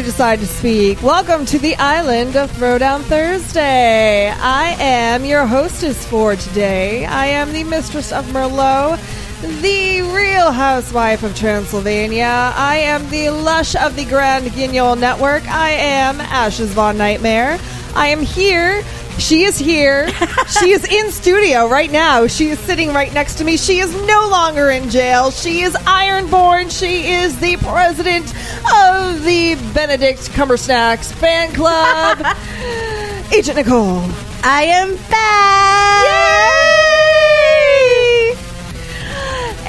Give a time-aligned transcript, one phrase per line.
[0.00, 4.30] You decide to speak, welcome to the island of Throwdown Thursday.
[4.30, 7.04] I am your hostess for today.
[7.04, 8.98] I am the mistress of Merlot,
[9.40, 12.52] the real housewife of Transylvania.
[12.54, 15.46] I am the lush of the Grand Guignol Network.
[15.48, 17.58] I am Ashes Von Nightmare.
[17.94, 18.82] I am here.
[19.18, 20.08] She is here.
[20.60, 22.26] she is in studio right now.
[22.26, 23.56] She is sitting right next to me.
[23.56, 25.30] She is no longer in jail.
[25.30, 26.70] She is Ironborn.
[26.70, 28.26] She is the president
[28.74, 32.18] of the Benedict Cumbersnacks fan club.
[33.32, 34.02] Agent Nicole.
[34.42, 36.66] I am back.
[36.66, 36.69] Yay!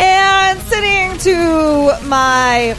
[0.02, 2.76] And sitting to my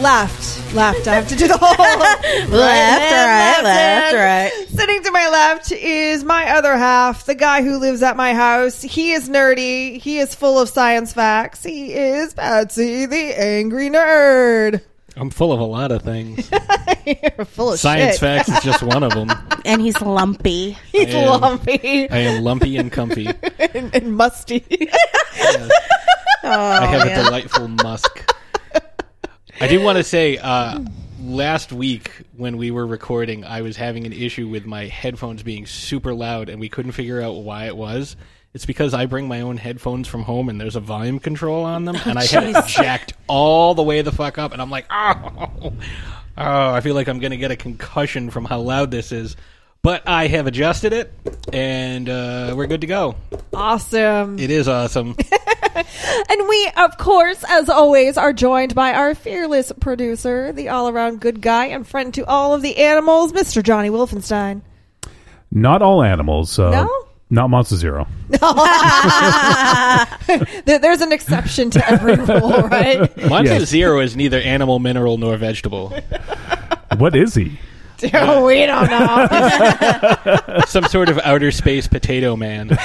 [0.00, 1.06] left, left.
[1.06, 1.68] I have to do the whole
[2.58, 4.16] Left, hand, right, left, hand.
[4.16, 4.68] right.
[4.68, 8.80] Sitting to my left is my other half, the guy who lives at my house.
[8.82, 10.00] He is nerdy.
[10.00, 11.62] He is full of science facts.
[11.64, 14.82] He is Patsy, the angry nerd.
[15.16, 16.48] I'm full of a lot of things.
[17.06, 18.20] You're full of Science shit.
[18.20, 19.30] facts is just one of them.
[19.64, 20.78] And he's lumpy.
[20.92, 23.26] He's I am- lumpy I am lumpy and comfy.
[23.58, 24.64] and, and musty.
[25.40, 25.68] Oh,
[26.42, 27.18] I have man.
[27.20, 28.32] a delightful musk.
[29.60, 30.80] I do want to say, uh,
[31.20, 35.66] last week when we were recording, I was having an issue with my headphones being
[35.66, 38.16] super loud, and we couldn't figure out why it was.
[38.54, 41.84] It's because I bring my own headphones from home, and there's a volume control on
[41.84, 44.86] them, and I had it jacked all the way the fuck up, and I'm like,
[44.90, 45.72] oh,
[46.38, 49.36] oh, I feel like I'm gonna get a concussion from how loud this is.
[49.82, 51.12] But I have adjusted it,
[51.52, 53.14] and uh, we're good to go.
[53.54, 54.38] awesome.
[54.38, 55.16] It is awesome.
[56.28, 61.20] And we, of course, as always, are joined by our fearless producer, the all around
[61.20, 63.62] good guy and friend to all of the animals, Mr.
[63.62, 64.62] Johnny Wolfenstein.
[65.52, 66.58] Not all animals.
[66.58, 66.90] Uh, No?
[67.30, 68.08] Not Monster Zero.
[70.64, 72.98] There's an exception to every rule, right?
[73.28, 73.68] Monster Yes.
[73.68, 75.94] Zero is neither animal, mineral, nor vegetable.
[76.96, 77.58] What is he?
[78.14, 80.38] Oh, we don't know.
[80.66, 82.68] Some sort of outer space potato man.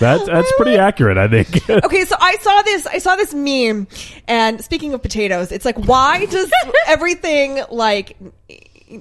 [0.00, 1.70] That's that's pretty accurate, I think.
[1.70, 2.84] Okay, so I saw this.
[2.84, 3.86] I saw this meme,
[4.26, 6.50] and speaking of potatoes, it's like, why does
[6.88, 8.16] everything like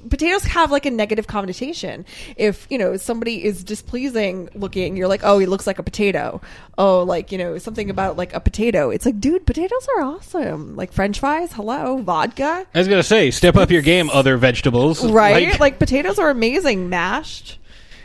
[0.09, 2.05] potatoes have like a negative connotation?
[2.37, 6.41] If you know somebody is displeasing looking, you're like, oh, he looks like a potato.
[6.77, 8.89] Oh, like you know something about like a potato.
[8.89, 10.75] It's like, dude, potatoes are awesome.
[10.75, 15.03] Like French fries, hello, vodka, I was gonna say, step up your game, other vegetables.
[15.05, 15.49] right?
[15.49, 17.59] Like, Like, potatoes are amazing, mashed.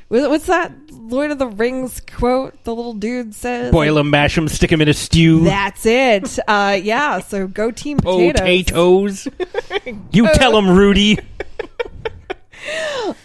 [0.09, 2.65] What's that Lord of the Rings quote?
[2.65, 5.45] The little dude says, boil them, mash them, stick them in a stew.
[5.45, 6.39] That's it.
[6.49, 7.21] Uh, yeah.
[7.21, 9.29] So go team potatoes.
[9.29, 9.29] Potatoes.
[10.13, 11.19] you tell them, Rudy.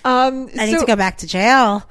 [0.06, 1.84] Um, I need so to go back to jail.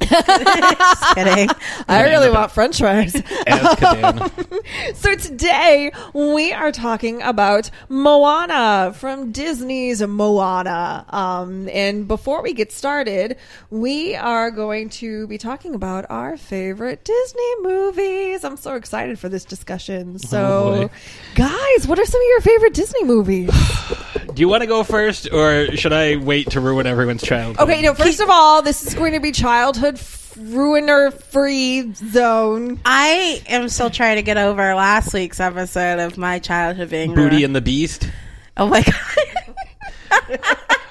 [0.00, 1.48] Just kidding.
[1.88, 3.12] I really want French fries.
[3.14, 4.94] Azkaban.
[4.96, 11.04] so today we are talking about Moana from Disney's Moana.
[11.10, 13.36] Um, and before we get started,
[13.70, 18.44] we are going to be talking about our favorite Disney movies.
[18.44, 20.18] I'm so excited for this discussion.
[20.18, 20.90] So, Oh,
[21.34, 23.50] guys, what are some of your favorite Disney movies?
[24.34, 27.58] Do you want to go first, or should I wait to ruin everyone's childhood?
[27.68, 29.32] Okay, no, first of all, this is going to be
[29.72, 30.00] childhood
[30.38, 32.80] ruiner free zone.
[32.86, 37.28] I am still trying to get over last week's episode of my childhood being Booty
[37.28, 37.44] ruined.
[37.44, 38.08] and the Beast.
[38.56, 40.38] Oh my god.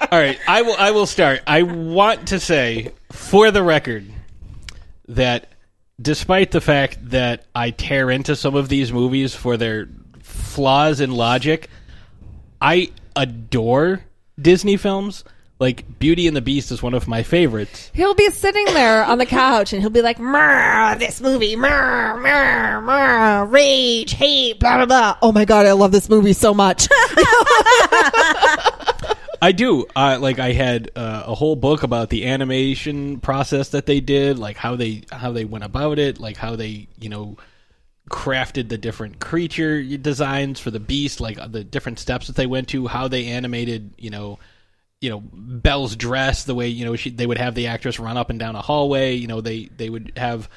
[0.12, 0.76] All right, I will.
[0.78, 1.42] I will start.
[1.46, 4.06] I want to say, for the record,
[5.08, 5.48] that
[6.00, 9.88] despite the fact that I tear into some of these movies for their
[10.22, 11.68] flaws in logic,
[12.60, 14.04] I adore
[14.40, 15.24] Disney films.
[15.60, 17.90] Like Beauty and the Beast is one of my favorites.
[17.92, 22.16] He'll be sitting there on the couch and he'll be like, "Murr, this movie, murr,
[22.20, 26.54] murr, murr, rage, hate, blah blah blah." Oh my god, I love this movie so
[26.54, 26.86] much.
[29.40, 29.86] I do.
[29.94, 34.38] Uh, like I had uh, a whole book about the animation process that they did,
[34.38, 37.36] like how they how they went about it, like how they you know
[38.10, 42.68] crafted the different creature designs for the beast, like the different steps that they went
[42.68, 44.38] to, how they animated, you know,
[45.00, 48.16] you know Belle's dress, the way you know she, they would have the actress run
[48.16, 49.14] up and down a hallway.
[49.14, 50.48] You know, they they would have.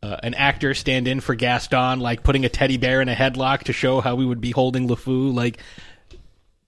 [0.00, 3.64] Uh, an actor stand in for Gaston, like putting a teddy bear in a headlock
[3.64, 5.34] to show how we would be holding LeFou.
[5.34, 5.58] Like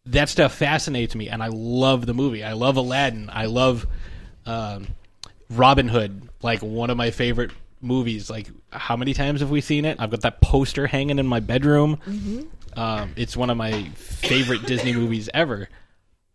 [0.06, 2.42] that stuff fascinates me, and I love the movie.
[2.42, 3.30] I love Aladdin.
[3.32, 3.86] I love
[4.46, 4.88] um,
[5.48, 8.28] Robin Hood, like one of my favorite movies.
[8.30, 9.98] Like, how many times have we seen it?
[10.00, 12.00] I've got that poster hanging in my bedroom.
[12.76, 15.68] Um, it's one of my favorite Disney movies ever.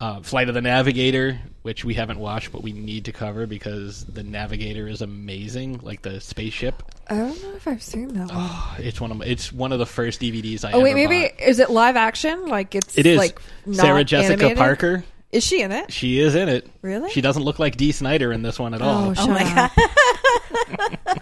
[0.01, 4.03] Uh, Flight of the Navigator, which we haven't watched, but we need to cover because
[4.03, 6.83] the Navigator is amazing, like the spaceship.
[7.09, 8.85] I don't know if I've seen that one.
[8.85, 10.73] It's one of my, it's one of the first DVDs I.
[10.73, 11.39] oh wait, maybe bought.
[11.39, 12.47] is it live action?
[12.47, 13.17] Like it's it is.
[13.17, 14.57] like not Sarah Jessica animated?
[14.57, 15.05] Parker.
[15.31, 15.91] Is she in it?
[15.91, 16.67] She is in it.
[16.81, 17.09] Really?
[17.11, 19.09] She doesn't look like Dee Snider in this one at all.
[19.09, 21.21] Oh, Oh my god.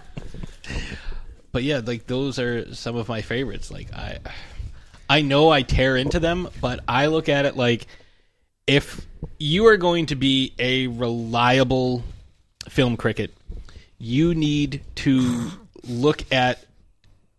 [1.52, 3.70] but yeah, like those are some of my favorites.
[3.70, 4.18] Like I,
[5.08, 7.86] I know I tear into them, but I look at it like
[8.66, 9.06] if
[9.38, 12.02] you are going to be a reliable
[12.68, 13.32] film cricket,
[13.98, 15.50] you need to
[15.84, 16.64] look at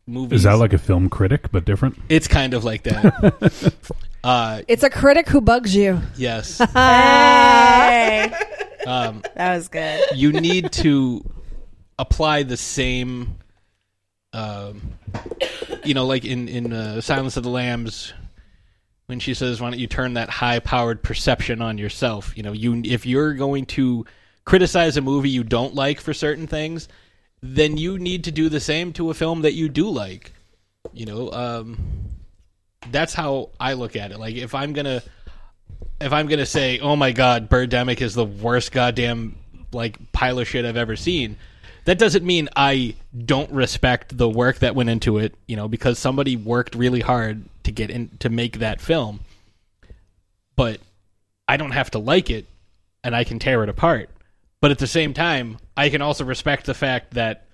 [0.07, 0.37] movies.
[0.39, 1.97] Is that like a film critic but different?
[2.09, 3.73] It's kind of like that.
[4.23, 6.01] uh, It's a critic who bugs you.
[6.15, 6.59] yes.
[6.73, 8.31] Hey.
[8.87, 9.99] Um, that was good.
[10.15, 11.23] you need to
[11.97, 13.37] apply the same
[14.33, 14.81] um,
[15.83, 18.13] you know like in in uh, silence of the lambs
[19.07, 22.51] when she says why don't you turn that high powered perception on yourself you know
[22.51, 24.05] you if you're going to
[24.45, 26.87] criticize a movie you don't like for certain things
[27.41, 30.31] then you need to do the same to a film that you do like
[30.93, 31.77] you know um,
[32.91, 35.01] that's how i look at it like if i'm gonna
[35.99, 39.35] if I'm gonna say, "Oh my God, Birdemic is the worst goddamn
[39.71, 41.37] like pile of shit I've ever seen,"
[41.85, 45.35] that doesn't mean I don't respect the work that went into it.
[45.47, 49.19] You know, because somebody worked really hard to get in to make that film.
[50.55, 50.79] But
[51.47, 52.45] I don't have to like it,
[53.03, 54.09] and I can tear it apart.
[54.61, 57.45] But at the same time, I can also respect the fact that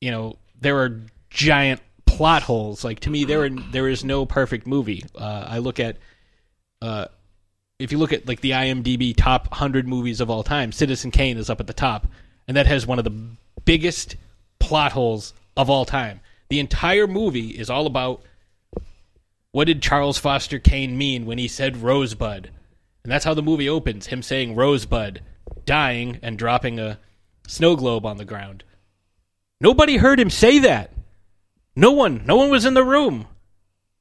[0.00, 2.84] you know there are giant plot holes.
[2.84, 5.04] Like to me, there are there is no perfect movie.
[5.14, 5.98] Uh, I look at
[6.80, 7.06] uh,
[7.78, 11.36] if you look at like the IMDb top 100 movies of all time, Citizen Kane
[11.36, 12.06] is up at the top,
[12.48, 13.16] and that has one of the
[13.64, 14.16] biggest
[14.58, 16.20] plot holes of all time.
[16.48, 18.22] The entire movie is all about
[19.52, 22.50] what did Charles Foster Kane mean when he said Rosebud?
[23.04, 25.20] And that's how the movie opens, him saying Rosebud,
[25.66, 26.98] dying and dropping a
[27.46, 28.64] snow globe on the ground.
[29.60, 30.92] Nobody heard him say that.
[31.76, 33.26] No one, no one was in the room.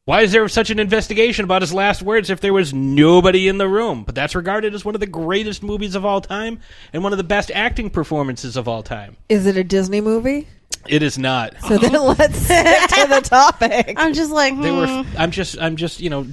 [0.05, 3.57] Why is there such an investigation about his last words if there was nobody in
[3.57, 4.03] the room?
[4.03, 6.59] But that's regarded as one of the greatest movies of all time
[6.91, 9.17] and one of the best acting performances of all time.
[9.29, 10.47] Is it a Disney movie?
[10.87, 11.53] It is not.
[11.67, 13.93] So then let's stick to the topic.
[13.97, 14.87] I'm just like, They were.
[14.87, 15.17] hmm.
[15.17, 15.59] I'm just.
[15.59, 15.99] I'm just.
[15.99, 16.27] You know,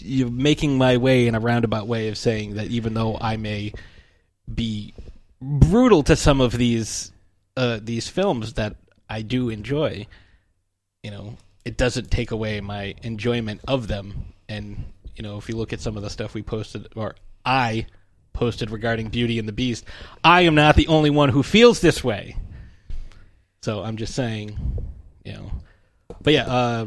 [0.00, 3.72] you making my way in a roundabout way of saying that even though I may
[4.52, 4.94] be
[5.40, 7.12] brutal to some of these
[7.56, 8.76] uh, these films that
[9.08, 10.06] I do enjoy,
[11.02, 14.32] you know, it doesn't take away my enjoyment of them.
[14.48, 14.84] And
[15.16, 17.86] you know, if you look at some of the stuff we posted or I
[18.32, 19.84] posted regarding Beauty and the Beast,
[20.22, 22.36] I am not the only one who feels this way.
[23.64, 24.58] So I'm just saying,
[25.24, 25.50] you know.
[26.20, 26.86] But yeah, uh,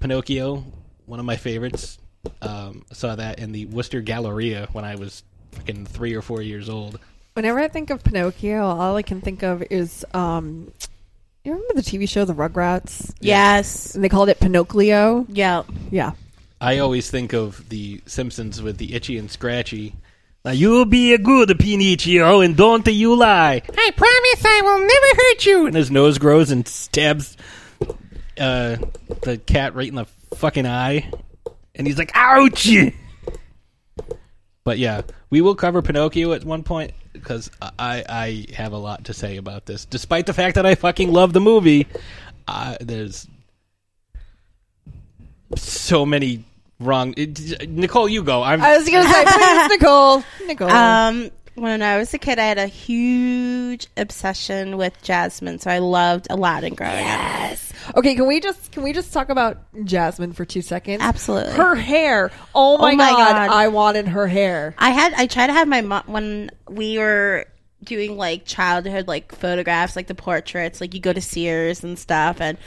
[0.00, 0.64] Pinocchio,
[1.04, 1.98] one of my favorites.
[2.42, 6.42] Um, I saw that in the Worcester Galleria when I was fucking three or four
[6.42, 6.98] years old.
[7.34, 10.72] Whenever I think of Pinocchio, all I can think of is um
[11.44, 13.14] you remember the TV show The Rugrats?
[13.20, 13.94] yes.
[13.94, 15.26] And they called it Pinocchio.
[15.28, 15.62] Yeah.
[15.92, 16.14] Yeah.
[16.60, 19.94] I always think of the Simpsons with the Itchy and Scratchy.
[20.46, 23.62] Now you'll be a good Pinocchio and don't you lie.
[23.68, 25.66] I promise I will never hurt you.
[25.66, 27.36] And his nose grows and stabs
[28.38, 28.76] uh,
[29.22, 30.04] the cat right in the
[30.36, 31.10] fucking eye.
[31.74, 32.68] And he's like, ouch!
[34.62, 39.06] But yeah, we will cover Pinocchio at one point because I, I have a lot
[39.06, 39.84] to say about this.
[39.84, 41.88] Despite the fact that I fucking love the movie,
[42.46, 43.26] uh, there's
[45.56, 46.44] so many
[46.80, 47.14] wrong.
[47.16, 48.42] It, Nicole, you go.
[48.42, 48.62] I'm.
[48.62, 50.24] I was gonna say please, Nicole.
[50.46, 50.70] Nicole.
[50.70, 55.78] Um, when I was a kid, I had a huge obsession with Jasmine, so I
[55.78, 57.00] loved Aladdin growing up.
[57.00, 57.72] yes.
[57.96, 61.02] Okay, can we just can we just talk about Jasmine for two seconds?
[61.02, 61.52] Absolutely.
[61.52, 62.30] Her hair.
[62.54, 63.50] Oh my, my god, God.
[63.50, 64.74] I wanted her hair.
[64.76, 67.46] I had I tried to have my mom when we were
[67.84, 72.40] doing like childhood like photographs, like the portraits, like you go to Sears and stuff,
[72.40, 72.58] and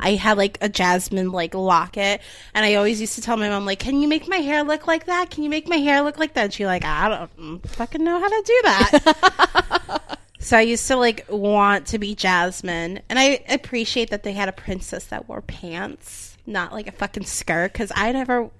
[0.00, 2.20] I had like a Jasmine like locket,
[2.54, 4.86] and I always used to tell my mom like, "Can you make my hair look
[4.86, 5.30] like that?
[5.30, 8.18] Can you make my hair look like that?" And she like, "I don't fucking know
[8.18, 13.44] how to do that." so I used to like want to be Jasmine, and I
[13.48, 17.92] appreciate that they had a princess that wore pants, not like a fucking skirt, because
[17.94, 18.50] I never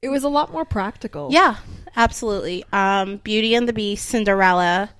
[0.00, 1.28] It was a lot more practical.
[1.30, 1.56] yeah,
[1.96, 2.64] absolutely.
[2.72, 4.90] Um, Beauty and the Beast, Cinderella,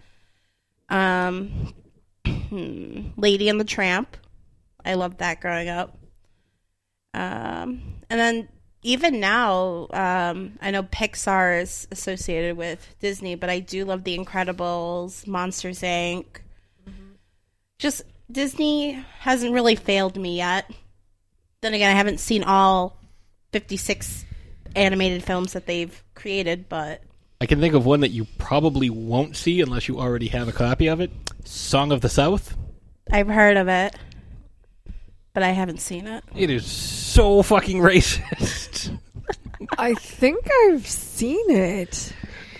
[0.88, 1.72] um,
[3.16, 4.16] Lady and the Tramp.
[4.84, 5.96] I loved that growing up.
[7.14, 8.48] Um, and then
[8.82, 14.16] even now, um, I know Pixar is associated with Disney, but I do love The
[14.16, 16.26] Incredibles, Monsters Inc.
[17.78, 20.70] Just Disney hasn't really failed me yet.
[21.60, 22.96] Then again, I haven't seen all
[23.52, 24.24] 56
[24.76, 27.02] animated films that they've created, but
[27.40, 30.52] I can think of one that you probably won't see unless you already have a
[30.52, 31.10] copy of it.
[31.44, 32.56] Song of the South.
[33.10, 33.94] I've heard of it.
[35.38, 36.24] But I haven't seen it.
[36.34, 38.98] It is so fucking racist.
[39.78, 42.12] I think I've seen it.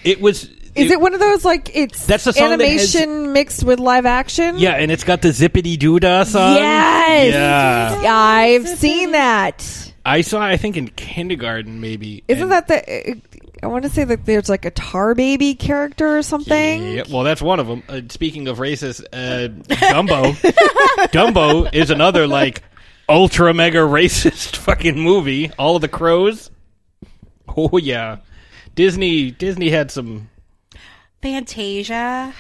[0.04, 0.44] It was.
[0.76, 3.80] Is it one of those like it's That's the song that has- animation mixed with
[3.80, 4.58] live action?
[4.58, 6.54] Yeah, and it's got the zippity doo dah song.
[6.54, 8.00] Yes.
[8.00, 8.14] Yeah.
[8.14, 9.92] I've seen that.
[10.06, 10.40] I saw.
[10.40, 12.23] I think in kindergarten, maybe.
[12.28, 13.11] Isn't that the?
[13.11, 13.14] Uh,
[13.62, 16.83] I want to say that there's like a tar baby character or something.
[16.93, 17.83] Yeah, well, that's one of them.
[17.88, 20.33] Uh, speaking of racist, uh, Dumbo.
[21.11, 22.62] Dumbo is another like
[23.09, 25.50] ultra mega racist fucking movie.
[25.59, 26.50] All of the crows.
[27.57, 28.19] Oh yeah,
[28.75, 29.31] Disney.
[29.31, 30.31] Disney had some.
[31.21, 32.35] Fantasia.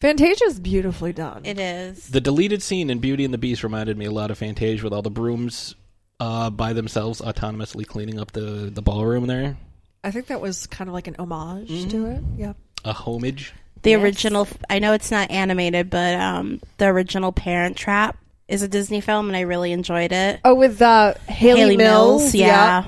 [0.00, 1.42] Fantasia is beautifully done.
[1.44, 2.08] It is.
[2.08, 4.92] The deleted scene in Beauty and the Beast reminded me a lot of Fantasia with
[4.92, 5.76] all the brooms
[6.22, 9.56] uh, by themselves autonomously cleaning up the the ballroom there.
[10.04, 11.88] I think that was kind of like an homage Mm-hmm.
[11.90, 12.22] to it.
[12.36, 12.52] Yeah.
[12.84, 13.52] A homage.
[13.82, 14.02] The Yes.
[14.02, 18.16] original I know it's not animated, but um the original Parent Trap
[18.48, 20.40] is a Disney film and I really enjoyed it.
[20.44, 22.34] Oh, with uh, Haley, Mills.
[22.34, 22.84] yeah.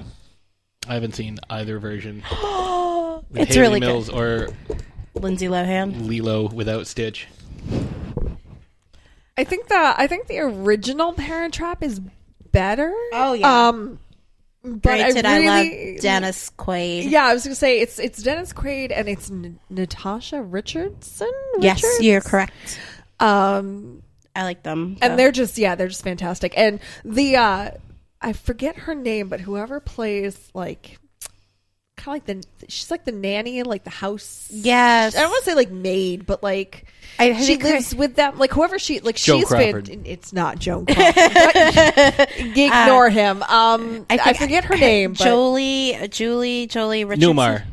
[0.86, 2.22] I haven't seen either version.
[3.30, 3.86] With It's Haley really good.
[3.86, 4.48] Mills or
[5.14, 6.06] Lindsay Lohan.
[6.06, 7.26] Lilo without Stitch.
[9.36, 12.00] I think the I think the original Parent Trap is
[12.54, 12.94] better.
[13.12, 13.68] Oh, yeah.
[13.68, 13.98] Um,
[14.62, 17.10] but I Granted, I, really, love Dennis Quaid.
[17.10, 21.30] Yeah, I was gonna say it's it's Dennis Quaid and it's N- Natasha Richardson.
[21.60, 22.80] Yes, you're correct.
[23.20, 24.02] Um,
[24.34, 24.96] I like them.
[25.02, 26.54] and they're just yeah, they're just fantastic.
[26.56, 27.70] And the uh
[28.22, 30.98] I forget her name, but whoever plays like
[32.04, 34.48] kind of like the she's like the nanny in like the house.
[34.50, 35.16] Yes.
[35.16, 36.86] I don't want to say like maid, but like
[37.18, 38.38] I she think her- lives with them.
[38.38, 39.88] Like whoever she like Joan she's Crawford.
[39.88, 41.14] fan- It's not Joan Crawford.
[41.14, 43.42] but ignore him.
[43.42, 45.12] Um, I, think- forget her name.
[45.12, 47.36] But Jolie, Julie, Jolie Richardson.
[47.36, 47.64] Newmar.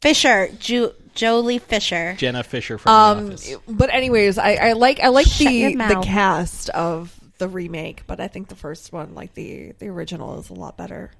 [0.00, 2.14] Fisher, Ju- Jolie Fisher.
[2.18, 3.54] Jenna Fischer from The um, Office.
[3.68, 8.20] but anyways, I, I like I like Shut the the cast of the remake, but
[8.20, 11.10] I think the first one, like the the original, is a lot better.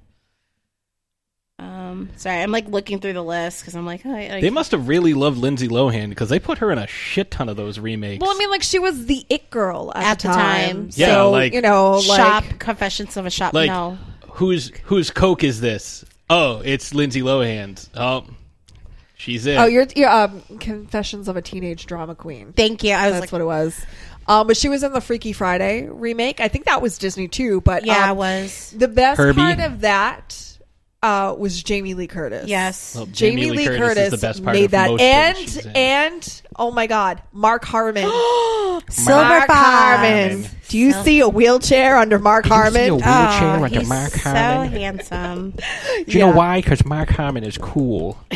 [1.63, 4.49] Um, sorry, I'm like looking through the list because I'm like, oh, I, I, They
[4.49, 7.55] must have really loved Lindsay Lohan because they put her in a shit ton of
[7.55, 8.21] those remakes.
[8.21, 10.75] Well, I mean, like she was the it girl at, At the the time.
[10.75, 10.91] time.
[10.91, 13.53] So, Yeah, like- you know, shop like Confessions of a Shop.
[13.53, 13.97] like no,
[14.31, 16.03] whose whose Coke is this?
[16.29, 17.89] Oh, it's Lindsay Lohan's.
[17.95, 18.25] Oh,
[19.15, 19.57] she's it.
[19.57, 22.53] oh, you're, you're um, Confessions of a Teenage Drama Queen.
[22.53, 22.91] thank you.
[22.93, 23.85] I was That's like, what it was.
[24.27, 26.39] Um, but she was in the Freaky Friday remake.
[26.39, 27.61] I think that was Disney too.
[27.61, 28.73] But yeah, I um, was.
[28.75, 29.35] the best Herbie.
[29.35, 30.52] part of that
[31.03, 32.47] uh, was Jamie Lee Curtis.
[32.47, 32.95] Yes.
[32.95, 35.65] Well, Jamie, Lee Curtis, is the best part made of that, most and things she's
[35.65, 35.71] in.
[35.75, 38.03] and oh my God, Mark Harmon.
[38.89, 40.45] Silver Mark Harmon.
[40.69, 42.89] Do you see a wheelchair under Mark Harmon?
[42.89, 43.07] A wheelchair
[43.59, 44.71] Oh, under he's Mark so Harmon?
[44.71, 45.51] handsome.
[46.07, 46.59] Do you know why?
[46.61, 48.17] Because Mark Harmon is cool.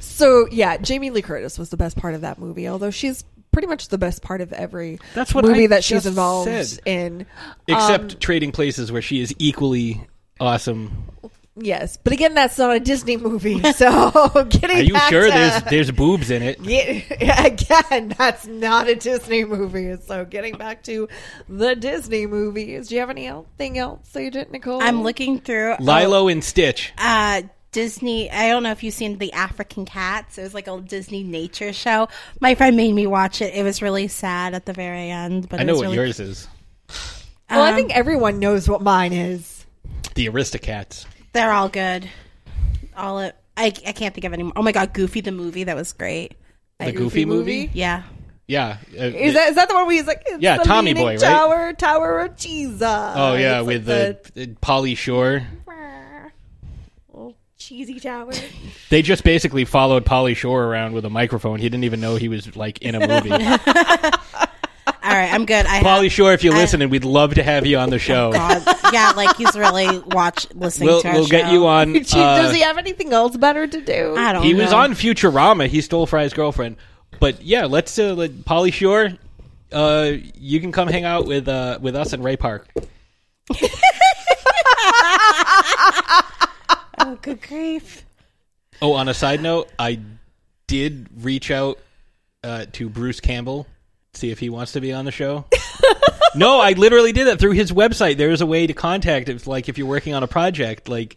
[0.00, 2.68] So yeah, Jamie Lee Curtis was the best part of that movie.
[2.68, 6.06] Although she's pretty much the best part of every That's what movie I that she's
[6.06, 6.80] involved said.
[6.86, 7.26] in.
[7.68, 10.00] Except Um, Trading Places, where she is equally
[10.40, 11.04] awesome.
[11.56, 13.60] Yes, but again, that's not a Disney movie.
[13.74, 16.60] So getting Are you back sure to- there's there's boobs in it?
[16.60, 19.96] Yeah, again, that's not a Disney movie.
[19.96, 21.08] So getting back to
[21.48, 24.82] the Disney movies, do you have anything else that you did, Nicole?
[24.82, 25.76] I'm looking through.
[25.80, 26.92] Lilo and Stitch.
[26.98, 27.42] uh
[27.72, 28.30] Disney.
[28.30, 30.38] I don't know if you've seen the African Cats.
[30.38, 32.06] It was like a Disney nature show.
[32.40, 33.52] My friend made me watch it.
[33.52, 35.96] It was really sad at the very end, but I it know was what really,
[35.96, 36.48] yours is.
[37.50, 39.66] Well, I um, think everyone knows what mine is.
[40.14, 41.04] The Aristocats.
[41.34, 42.08] They're all good.
[42.96, 43.36] All it.
[43.56, 44.52] I, I can't think of any more.
[44.56, 46.34] Oh my god, Goofy the movie that was great.
[46.80, 47.70] The Goofy, movie?
[47.72, 48.02] Yeah,
[48.48, 48.78] Yeah.
[48.98, 51.04] uh, Is that is that the one where he's like, it's Yeah, the Tommy leaning
[51.04, 51.20] Boy, right?
[51.20, 52.82] Tower, Tower of Jesus.
[52.82, 55.46] oh yeah, It's with like the, the Pauly Shore.
[57.12, 58.32] little cheesy tower.
[58.90, 61.58] They just basically followed Pauly Shore around with a microphone.
[61.58, 63.30] He didn't even know he was like in a movie.
[65.14, 65.64] all right, I'm good.
[65.64, 68.00] I Pauly have, Shore, if you're I- listening, we'd love to have you on the
[68.00, 68.32] show.
[68.32, 71.92] God, yeah, like he's really watch listening We'll to our we'll get you on.
[71.92, 74.16] Does uh, he have anything else better to do?
[74.16, 74.42] I don't.
[74.42, 74.48] Know.
[74.48, 75.68] He was on Futurama.
[75.68, 76.76] He stole Fry's girlfriend.
[77.20, 79.10] But yeah, let's uh, let Pauly Shore.
[79.70, 82.68] Uh, you can come hang out with uh, with us in Ray Park.
[86.96, 88.04] Oh, good grief!
[88.80, 90.00] Oh, on a side note, I
[90.66, 91.78] did reach out
[92.42, 93.66] uh, to Bruce Campbell,
[94.16, 95.44] see if he wants to be on the show.
[96.34, 98.16] no, I literally did that through his website.
[98.16, 101.16] There's a way to contact him, like if you're working on a project, like.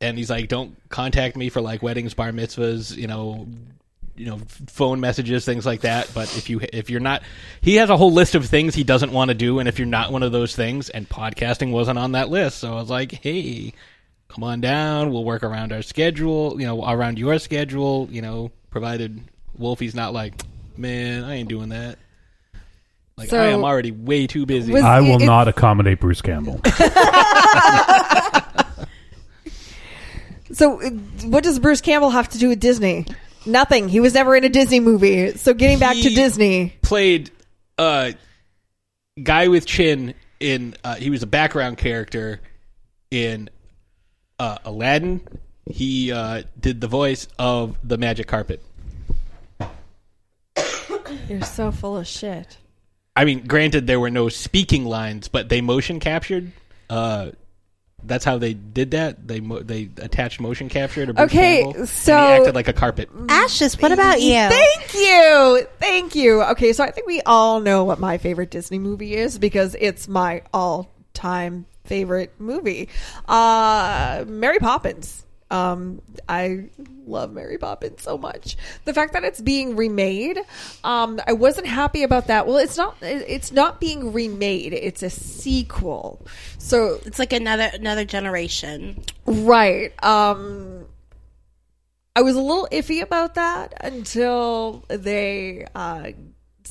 [0.00, 3.48] And he's like, "Don't contact me for like weddings, bar mitzvahs, you know,
[4.18, 6.10] you know phone messages, things like that.
[6.14, 7.22] But if you if you're not,
[7.60, 9.86] he has a whole list of things he doesn't want to do, and if you're
[9.86, 13.12] not one of those things, and podcasting wasn't on that list, so I was like,
[13.12, 13.72] hey,
[14.28, 15.10] come on down.
[15.10, 19.20] We'll work around our schedule, you know, around your schedule, you know, provided
[19.56, 20.34] Wolfie's not like,
[20.78, 21.98] man, I ain't doing that.
[23.16, 24.72] Like So- I am already way too busy.
[24.72, 26.60] Was- I will it- not accommodate Bruce Campbell.
[30.50, 30.88] So, uh,
[31.26, 33.04] what does Bruce Campbell have to do with Disney?
[33.44, 33.88] Nothing.
[33.88, 35.32] He was never in a Disney movie.
[35.36, 36.72] So, getting back to He- Disney.
[36.82, 37.30] played
[37.76, 38.12] uh
[39.22, 42.40] guy with chin in uh, he was a background character
[43.10, 43.50] in
[44.38, 45.20] uh, Aladdin.
[45.66, 48.62] He uh, did the voice of the magic carpet.
[51.28, 52.56] You're so full of shit.
[53.16, 56.52] I mean, granted there were no speaking lines, but they motion captured.
[56.88, 57.30] Uh,
[58.04, 59.26] that's how they did that.
[59.26, 62.68] They mo- they attached motion capture to Bruce Okay, Campbell, and so- he acted like
[62.68, 63.10] a carpet.
[63.28, 64.34] Ashes, what about you?
[64.34, 65.66] Thank you.
[65.80, 66.42] Thank you.
[66.44, 70.06] Okay, so I think we all know what my favorite Disney movie is because it's
[70.06, 72.88] my all time favorite movie.
[73.26, 75.24] Uh Mary Poppins.
[75.50, 76.68] Um I
[77.06, 78.56] love Mary Poppins so much.
[78.84, 80.38] The fact that it's being remade,
[80.84, 82.46] um I wasn't happy about that.
[82.46, 84.72] Well, it's not it's not being remade.
[84.74, 86.26] It's a sequel.
[86.58, 89.02] So It's like another another generation.
[89.26, 89.92] Right.
[90.04, 90.84] Um
[92.14, 96.10] I was a little iffy about that until they uh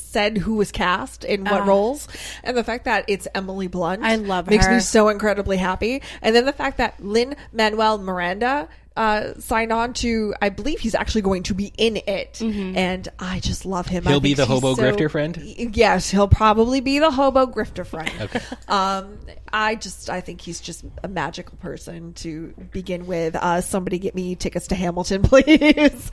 [0.07, 1.65] said who was cast in what Ah.
[1.65, 2.07] roles
[2.43, 6.35] and the fact that it's Emily Blunt I love makes me so incredibly happy and
[6.35, 11.21] then the fact that Lynn Manuel Miranda uh, signed on to I believe he's actually
[11.21, 12.75] going to be in it Mm-hmm.
[12.75, 15.37] and I just love him He'll be the hobo so- grifter friend?
[15.37, 18.39] yes he'll probably be the hobo grifter friend Okay.
[18.67, 19.19] um,
[19.53, 23.33] I just I think he's just a magical person to begin with.
[23.35, 26.11] Uh, somebody get me tickets to Hamilton, please.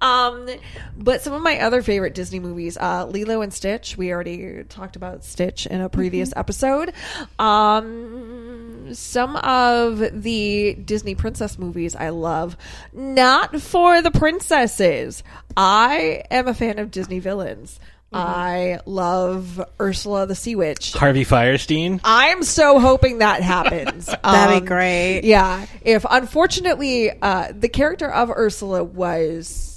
[0.00, 0.48] um,
[0.96, 3.96] but some of my other favorite Disney movies, uh, Lilo and Stitch.
[3.96, 6.92] We already talked about Stitch in a previous episode.
[7.38, 12.56] Um, some of the Disney princess movies I love,
[12.92, 15.22] not for the princesses.
[15.56, 17.80] I am a fan of Disney villains.
[18.12, 20.94] I love Ursula the Sea Witch.
[20.94, 22.00] Harvey Fierstein.
[22.02, 24.06] I'm so hoping that happens.
[24.24, 25.20] That'd Um, be great.
[25.24, 25.66] Yeah.
[25.82, 29.75] If unfortunately uh, the character of Ursula was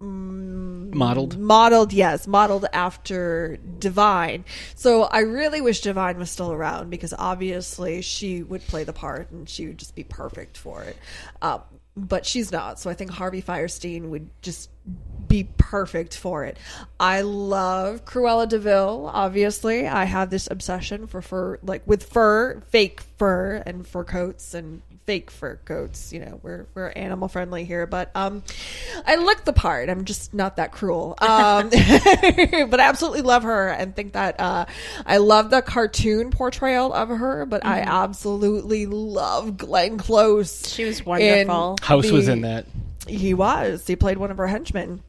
[0.00, 1.38] Modeled.
[1.38, 4.44] modeled, yes, modeled after Divine.
[4.74, 9.30] So I really wish Divine was still around because obviously she would play the part
[9.30, 10.96] and she would just be perfect for it.
[11.40, 11.62] Um,
[11.96, 12.80] but she's not.
[12.80, 14.70] So I think Harvey Fierstein would just
[15.28, 16.58] be perfect for it.
[16.98, 19.10] I love Cruella de Vil.
[19.12, 24.54] Obviously, I have this obsession for fur, like with fur, fake fur, and fur coats
[24.54, 26.12] and fake fur coats.
[26.12, 28.42] You know, we're we're animal friendly here, but um,
[29.06, 29.88] I look the part.
[29.88, 31.16] I'm just not that cruel.
[31.20, 34.66] Um, but I absolutely love her and think that uh,
[35.06, 37.46] I love the cartoon portrayal of her.
[37.46, 40.72] But I absolutely love Glenn Close.
[40.72, 41.76] She was wonderful.
[41.82, 42.66] House was in that.
[43.06, 43.86] he was.
[43.86, 45.02] He played one of her henchmen.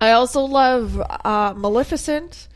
[0.00, 2.48] I also love uh, Maleficent.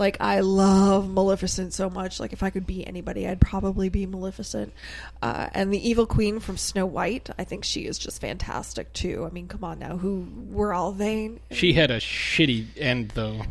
[0.00, 2.18] Like I love Maleficent so much.
[2.18, 4.72] Like if I could be anybody, I'd probably be Maleficent.
[5.20, 7.28] Uh, and the evil queen from Snow White.
[7.38, 9.26] I think she is just fantastic too.
[9.28, 11.38] I mean, come on now, who we're all vain.
[11.50, 13.36] She had a shitty end though.
[13.36, 13.44] Well,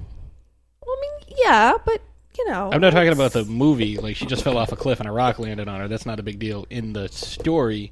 [0.88, 2.01] I mean, yeah, but
[2.35, 3.97] you know, I'm not talking about the movie.
[3.97, 5.88] Like she just fell off a cliff and a rock landed on her.
[5.88, 6.65] That's not a big deal.
[6.71, 7.91] In the story,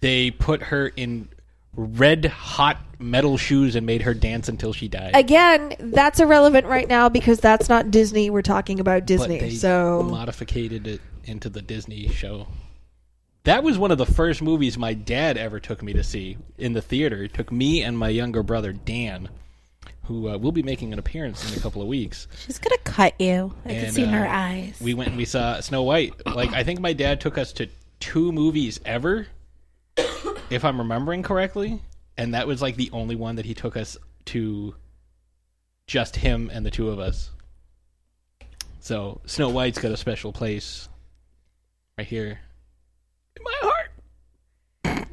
[0.00, 1.30] they put her in
[1.78, 5.12] red hot metal shoes and made her dance until she died.
[5.14, 8.30] Again, that's irrelevant right now because that's not Disney.
[8.30, 9.38] We're talking about but Disney.
[9.38, 12.48] they so modificated it into the Disney show.
[13.44, 16.72] That was one of the first movies my dad ever took me to see in
[16.72, 17.22] the theater.
[17.22, 19.28] He took me and my younger brother Dan,
[20.04, 22.26] who uh, will be making an appearance in a couple of weeks.
[22.44, 23.54] She's gonna cut you.
[23.64, 24.78] I can see in her uh, eyes.
[24.80, 26.26] We went and we saw Snow White.
[26.26, 27.68] Like I think my dad took us to
[28.00, 29.28] two movies ever,
[30.50, 31.80] if I'm remembering correctly,
[32.16, 34.74] and that was like the only one that he took us to.
[35.86, 37.30] Just him and the two of us.
[38.80, 40.86] So Snow White's got a special place
[41.96, 42.40] right here
[43.36, 45.08] in my heart.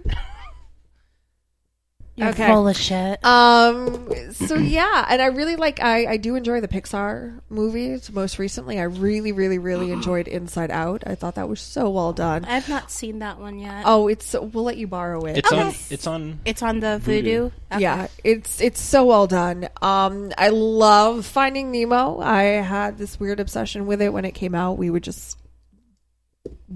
[2.18, 2.48] You're Okay.
[2.48, 3.20] full of shit.
[3.26, 4.08] Um.
[4.32, 5.82] So yeah, and I really like.
[5.82, 8.10] I I do enjoy the Pixar movies.
[8.10, 11.04] Most recently, I really, really, really enjoyed Inside Out.
[11.06, 12.46] I thought that was so well done.
[12.46, 13.84] I've not seen that one yet.
[13.86, 15.40] Oh, it's we'll let you borrow it.
[15.40, 15.60] It's on.
[15.60, 15.78] Okay.
[15.90, 16.40] It's on.
[16.46, 17.24] It's on the Vudu.
[17.24, 17.52] Vudu.
[17.74, 17.82] Okay.
[17.82, 19.68] Yeah, it's it's so well done.
[19.82, 22.22] Um, I love Finding Nemo.
[22.22, 24.78] I had this weird obsession with it when it came out.
[24.78, 25.38] We would just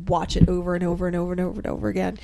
[0.08, 2.18] watch it over and over and over and over and over again.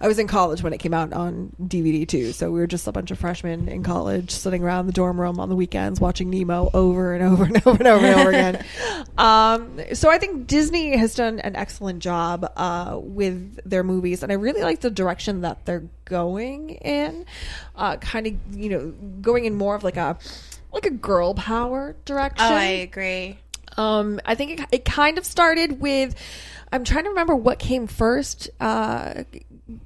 [0.00, 2.32] I was in college when it came out on DVD too.
[2.32, 5.40] So we were just a bunch of freshmen in college sitting around the dorm room
[5.40, 8.64] on the weekends watching Nemo over and over and over and over and over again.
[9.18, 14.30] Um, so I think Disney has done an excellent job uh, with their movies, and
[14.30, 17.24] I really like the direction that they're going in.
[17.74, 20.18] Uh, kind of, you know, going in more of like a
[20.70, 22.46] like a girl power direction.
[22.46, 23.38] Oh, I agree.
[23.76, 26.14] Um, I think it, it kind of started with.
[26.72, 28.50] I'm trying to remember what came first.
[28.60, 29.24] Uh,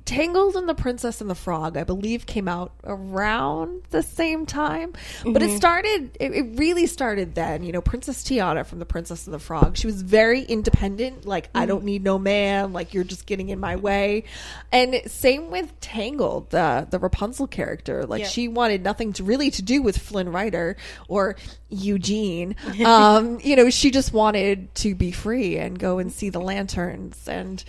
[0.04, 4.92] Tangled and the Princess and the Frog, I believe, came out around the same time.
[5.24, 7.62] But it started, it, it really started then.
[7.62, 11.24] You know, Princess Tiana from The Princess and the Frog, she was very independent.
[11.24, 12.74] Like, I don't need no man.
[12.74, 14.24] Like, you're just getting in my way.
[14.70, 18.04] And same with Tangled, uh, the Rapunzel character.
[18.04, 18.28] Like, Yeah.
[18.28, 20.76] she wanted nothing to really to do with Flynn Rider
[21.08, 21.36] or
[21.70, 22.54] Eugene.
[22.90, 27.28] Um, you know, she just wanted to be free and go and see the lanterns.
[27.28, 27.62] And,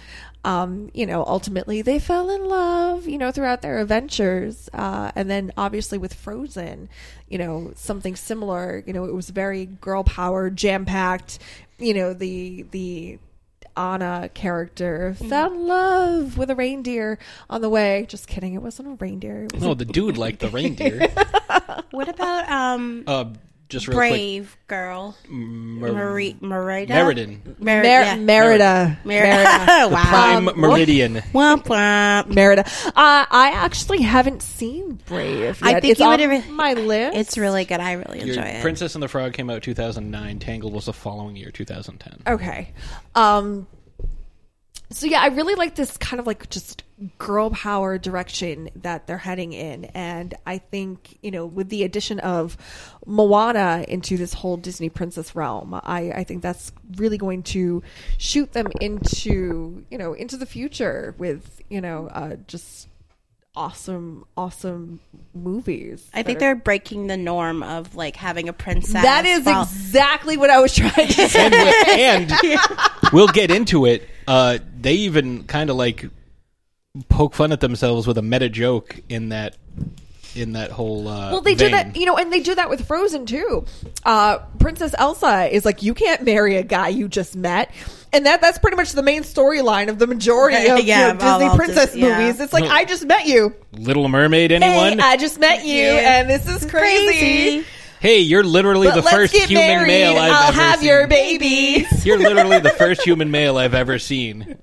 [0.44, 4.70] um, you know, ultimately they fell in love, you know, throughout their adventures.
[4.74, 6.90] Uh, and then obviously with Frozen,
[7.28, 11.40] you know, something similar, you know, it was very girl power, jam packed,
[11.78, 13.20] you know, the, the,
[13.78, 17.18] Anna character fell in love with a reindeer
[17.50, 18.06] on the way.
[18.10, 19.46] Just kidding, it wasn't a reindeer.
[19.46, 21.08] It was No, the dude liked the reindeer.
[21.92, 23.26] What about um uh,
[23.72, 25.16] just real Brave Girl.
[25.28, 26.94] Mer- Marie Merida?
[26.94, 27.42] Meriden.
[27.60, 28.16] Mer- Mer- yeah.
[28.18, 29.00] Merida.
[29.04, 29.44] Merida.
[29.92, 30.04] wow.
[30.04, 31.16] Prime Um, Meridian.
[31.34, 32.28] Womp womp.
[32.34, 32.66] Merida.
[32.88, 35.60] Uh, I actually haven't seen Brave.
[35.64, 37.18] I think it's you on would have- my list.
[37.18, 37.80] It's really good.
[37.80, 38.62] I really Your enjoy it.
[38.62, 40.40] Princess and the Frog came out 2009.
[40.40, 42.22] Tangled was the following year, 2010.
[42.34, 42.72] okay.
[43.16, 43.68] Um,
[44.92, 46.84] so yeah, I really like this kind of like just
[47.18, 52.20] girl power direction that they're heading in, and I think you know with the addition
[52.20, 52.58] of
[53.06, 57.82] Moana into this whole Disney princess realm, I I think that's really going to
[58.18, 62.88] shoot them into you know into the future with you know uh, just
[63.56, 65.00] awesome awesome
[65.34, 66.08] movies.
[66.14, 68.94] I think are- they're breaking the norm of like having a princess.
[69.04, 71.40] That is while- exactly what I was trying to say.
[72.06, 72.60] and, we- and
[73.14, 74.08] we'll get into it.
[74.28, 76.06] Uh, they even kind of like
[77.10, 79.56] poke fun at themselves with a meta joke in that
[80.36, 81.08] in that whole.
[81.08, 83.66] Uh, Well, they do that, you know, and they do that with Frozen too.
[84.06, 87.72] Uh, Princess Elsa is like, you can't marry a guy you just met.
[88.14, 91.12] And that that's pretty much the main storyline of the majority of Yeah, you know,
[91.12, 92.20] of all- Disney all princess Dis- yeah.
[92.20, 92.40] movies.
[92.42, 93.56] It's like, I just met you.
[93.74, 94.52] Little Mermaid.
[94.52, 95.00] Anyone?
[95.00, 96.20] Hey, I just met you, Yeah.
[96.22, 97.06] and this is crazy.
[97.62, 97.66] Crazy.
[98.02, 99.88] hey, you're literally But the first human married.
[99.88, 100.90] male I've I'll ever have seen.
[100.90, 101.86] your baby.
[102.04, 104.58] You're literally the first human male I've ever seen.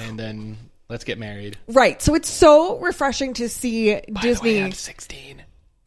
[0.00, 1.56] And then let's get married.
[1.68, 2.00] right.
[2.00, 4.54] So it's so refreshing to see By the Disney.
[4.54, 5.42] way, I'm 16.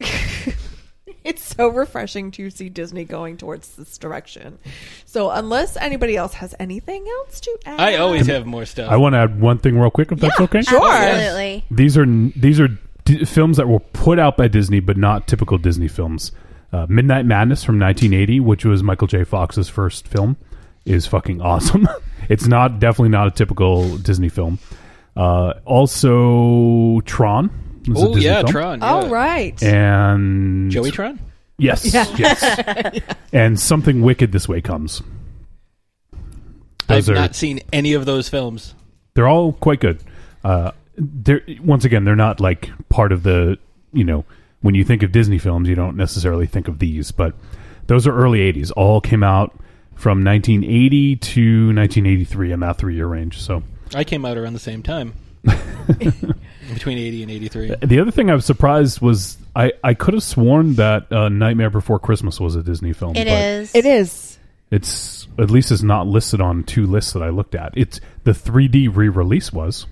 [1.24, 4.58] it's so refreshing to see Disney going towards this direction.
[5.04, 8.90] So unless anybody else has anything else to add, I always have more stuff.
[8.90, 10.62] I want to add one thing real quick, if that's okay.
[10.62, 10.90] sure.
[10.90, 11.64] Absolutely.
[11.70, 12.68] These are these are
[13.04, 16.32] d- films that were put out by Disney, but not typical Disney films.
[16.72, 19.24] Uh, Midnight Madness from 1980, which was Michael J.
[19.24, 20.36] Fox's first film,
[20.84, 21.88] is fucking awesome.
[22.28, 24.58] it's not definitely not a typical Disney film.
[25.20, 27.50] Uh, also, Tron.
[27.94, 28.52] oh yeah, film.
[28.52, 28.82] Tron.
[28.82, 29.10] All yeah.
[29.10, 29.62] right.
[29.62, 31.20] And Joey Tron.
[31.58, 33.00] Yes, yes.
[33.32, 35.02] And something wicked this way comes.
[36.14, 36.20] I've
[36.88, 38.74] Those are not seen any of those films.
[39.12, 40.02] they're all quite good.
[40.42, 43.58] Uh, they're once again they're not like part of the
[43.92, 44.24] you know
[44.62, 47.34] when you think of Disney films you don't necessarily think of these, but
[47.88, 48.72] those are early '80s.
[48.74, 49.54] All came out
[49.96, 53.38] from 1980 to 1983 in that three year range.
[53.38, 53.62] So
[53.94, 55.14] I came out around the same time.
[56.72, 57.74] Between 80 and 83.
[57.82, 61.70] the other thing I was surprised was I I could have sworn that uh, Nightmare
[61.70, 63.16] Before Christmas was a Disney film.
[63.16, 63.74] It is.
[63.74, 64.38] It is.
[64.70, 67.72] It's at least it's not listed on two lists that I looked at.
[67.76, 69.86] It's the 3D re-release was,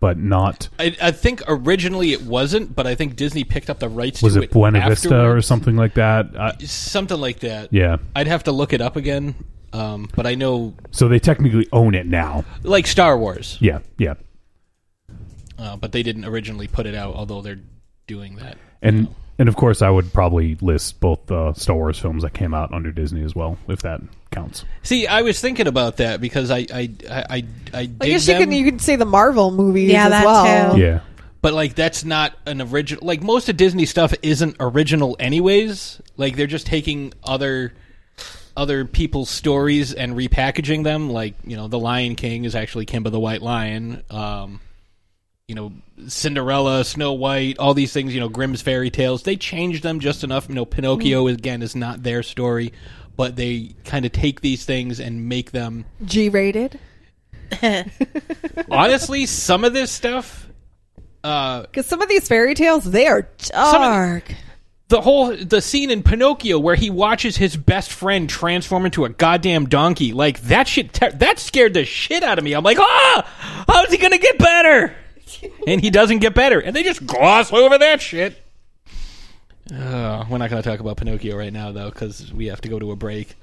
[0.00, 3.88] but not I, I think originally it wasn't, but I think Disney picked up the
[3.88, 6.26] rights was to it Was it Buena Vista or something like that.
[6.36, 7.72] I, Something like that.
[7.72, 7.98] yeah.
[8.16, 9.36] I'd have to look it up again.
[9.74, 12.44] Um, but I know, So they technically own it now.
[12.62, 14.14] like Star Wars, Yeah, yeah.
[15.58, 17.60] uh, but they didn't originally put it out, although they're
[18.06, 18.56] doing that.
[18.82, 19.08] And
[19.38, 22.72] and of course I would probably list both uh, Star Wars films that came out
[22.72, 24.64] under Disney as well, if that counts.
[24.82, 28.34] See, I was thinking about that because I I I I, I I guess you
[28.34, 30.74] them, can you can say the Marvel movies Yeah, as that well.
[30.76, 30.80] too.
[30.80, 31.00] Yeah.
[31.40, 33.04] but like that's not an original.
[33.06, 36.00] Like most of Disney stuff isn't original, anyways.
[36.16, 37.72] Like they're just taking other
[38.56, 41.10] other people's stories and repackaging them.
[41.10, 44.02] Like you know, The Lion King is actually Kimba the White Lion.
[44.10, 44.60] Um,
[45.48, 45.72] you know,
[46.08, 48.14] Cinderella, Snow White, all these things.
[48.14, 49.22] You know, Grimm's fairy tales.
[49.24, 50.48] They changed them just enough.
[50.48, 52.72] You know, Pinocchio again is not their story,
[53.16, 56.78] but they kind of take these things and make them G rated.
[58.70, 60.48] Honestly, some of this stuff,
[61.22, 64.34] uh, Because some of these fairy tales, they are of the- dark.
[64.88, 69.08] The whole the scene in Pinocchio where he watches his best friend transform into a
[69.08, 72.52] goddamn donkey, like that shit, ter- that scared the shit out of me.
[72.52, 74.94] I'm like, ah, how's he gonna get better?
[75.66, 78.42] And he doesn't get better, and they just gloss over that shit.
[79.70, 82.78] Uh, we're not to talk about Pinocchio right now, though, because we have to go
[82.78, 83.34] to a break.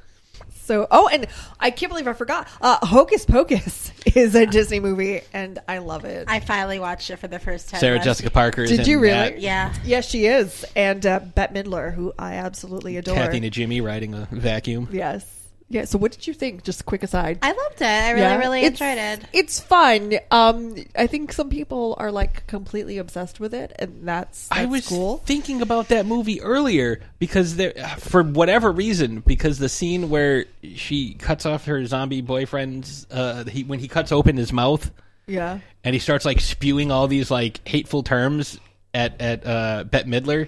[0.72, 1.28] So, oh, and
[1.60, 2.48] I can't believe I forgot.
[2.62, 6.30] Uh, Hocus Pocus is a Disney movie, and I love it.
[6.30, 7.82] I finally watched it for the first time.
[7.82, 8.64] Sarah last- Jessica Parker.
[8.64, 9.12] is Did in you really?
[9.14, 9.42] that.
[9.42, 9.74] Yeah.
[9.84, 13.16] yes, she is, and uh, Bette Midler, who I absolutely adore.
[13.16, 14.88] Kathy Najimy riding a vacuum.
[14.94, 15.26] yes,
[15.72, 15.86] yeah.
[15.86, 16.64] So, what did you think?
[16.64, 17.40] Just a quick aside.
[17.42, 17.86] I loved it.
[17.86, 18.38] I really, Yeah?
[18.38, 19.30] really It's- enjoyed it.
[19.34, 20.14] It's fun.
[20.30, 24.66] Um, I think some people are like completely obsessed with it, and that's, that's I
[24.66, 25.18] was cool.
[25.26, 31.14] thinking about that movie earlier because there, for whatever reason, because the scene where she
[31.16, 34.92] cuts off her zombie boyfriend's, uh, he, when he cuts open his mouth
[35.28, 35.60] Yeah.
[35.84, 38.60] and he starts like spewing all these like hateful terms
[38.94, 40.42] at at uh, Bette Midler,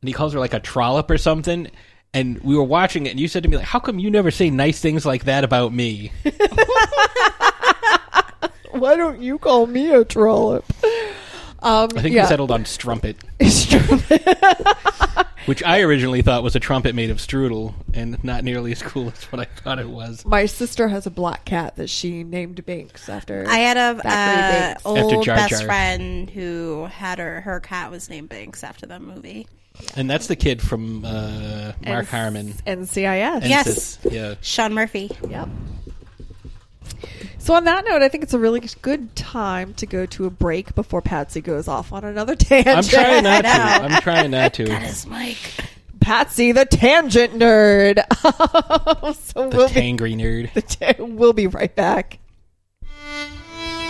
[0.00, 1.68] and he calls her like a trollop or something.
[2.16, 4.30] And we were watching it, and you said to me like, "How come you never
[4.30, 6.12] say nice things like that about me?"
[8.70, 10.64] Why don't you call me a trollop?
[11.60, 12.22] Um, I think yeah.
[12.22, 13.18] we settled on strumpet,
[15.44, 19.08] which I originally thought was a trumpet made of strudel, and not nearly as cool
[19.08, 20.24] as what I thought it was.
[20.24, 23.44] My sister has a black cat that she named Binks after.
[23.46, 24.86] I had a uh, Binks.
[24.86, 29.02] After old Jar best friend who had her her cat was named Binks after that
[29.02, 29.46] movie.
[29.96, 32.52] And that's the kid from uh, Mark And- Harmon.
[32.66, 33.48] NCIS.
[33.48, 33.98] Yes.
[34.02, 34.12] Ensis.
[34.12, 34.34] Yeah.
[34.42, 35.10] Sean Murphy.
[35.28, 35.48] Yep.
[37.38, 40.30] So on that note, I think it's a really good time to go to a
[40.30, 42.76] break before Patsy goes off on another tangent.
[42.76, 43.48] I'm trying not to.
[43.50, 44.64] I'm trying not to.
[44.64, 45.36] Is Mike.
[46.00, 48.02] Patsy, the tangent nerd.
[49.16, 50.98] so The we'll be, tangry nerd.
[51.16, 52.18] we'll be right back.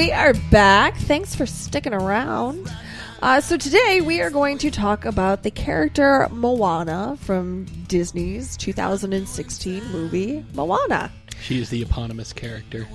[0.00, 0.96] We are back.
[0.96, 2.72] Thanks for sticking around.
[3.20, 9.84] Uh, so today we are going to talk about the character Moana from Disney's 2016
[9.92, 11.12] movie Moana.
[11.42, 12.88] She is the eponymous character.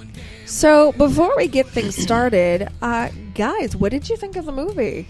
[0.47, 5.07] So before we get things started, uh, guys, what did you think of the movie?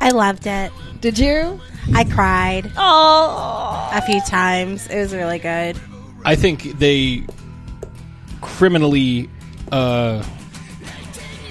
[0.00, 0.72] I loved it.
[1.00, 1.60] Did you?
[1.94, 4.88] I cried Oh, a few times.
[4.88, 5.80] It was really good.
[6.24, 7.24] I think they
[8.40, 9.30] criminally
[9.70, 10.24] uh,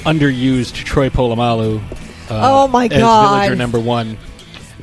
[0.04, 1.82] underused Troy Polamalu.
[2.30, 3.40] Uh, Oh, my as God.
[3.42, 4.18] Villager number one.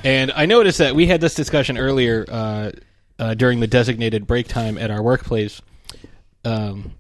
[0.05, 2.71] And I noticed that we had this discussion earlier uh,
[3.19, 5.61] uh, during the designated break time at our workplace.
[6.45, 6.93] Um,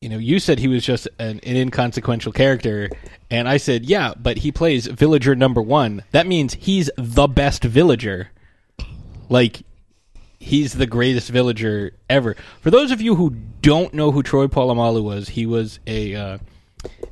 [0.00, 2.90] you know, you said he was just an, an inconsequential character,
[3.30, 6.04] and I said, yeah, but he plays villager number one.
[6.10, 8.30] That means he's the best villager.
[9.28, 9.62] Like,
[10.38, 12.36] he's the greatest villager ever.
[12.60, 13.30] For those of you who
[13.62, 16.38] don't know who Troy Polamalu was, he was a uh,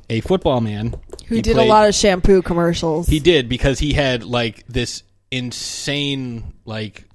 [0.09, 0.95] a football man
[1.27, 3.07] who He did played- a lot of shampoo commercials?
[3.07, 7.05] He did because he had like this insane like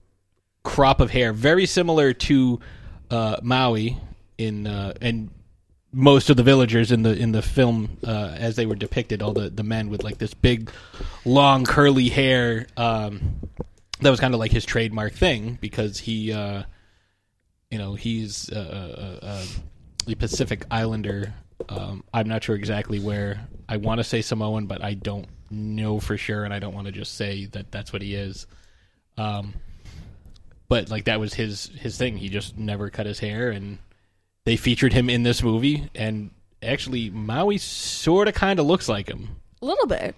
[0.62, 2.60] crop of hair, very similar to
[3.10, 3.98] uh, Maui
[4.38, 5.30] in uh, and
[5.92, 9.32] most of the villagers in the in the film uh, as they were depicted, all
[9.32, 10.70] the the men with like this big,
[11.24, 12.66] long curly hair.
[12.76, 13.40] Um,
[14.00, 16.62] that was kind of like his trademark thing because he, uh,
[17.70, 19.44] you know, he's a, uh, uh,
[20.06, 21.34] the Pacific Islander.
[21.68, 23.46] Um, I'm not sure exactly where.
[23.68, 26.86] I want to say Samoan, but I don't know for sure, and I don't want
[26.86, 28.46] to just say that that's what he is.
[29.16, 29.54] Um,
[30.68, 32.16] but like that was his his thing.
[32.16, 33.78] He just never cut his hair, and
[34.44, 35.88] they featured him in this movie.
[35.94, 36.30] And
[36.62, 39.36] actually, Maui sort of kind of looks like him.
[39.62, 40.14] A little bit.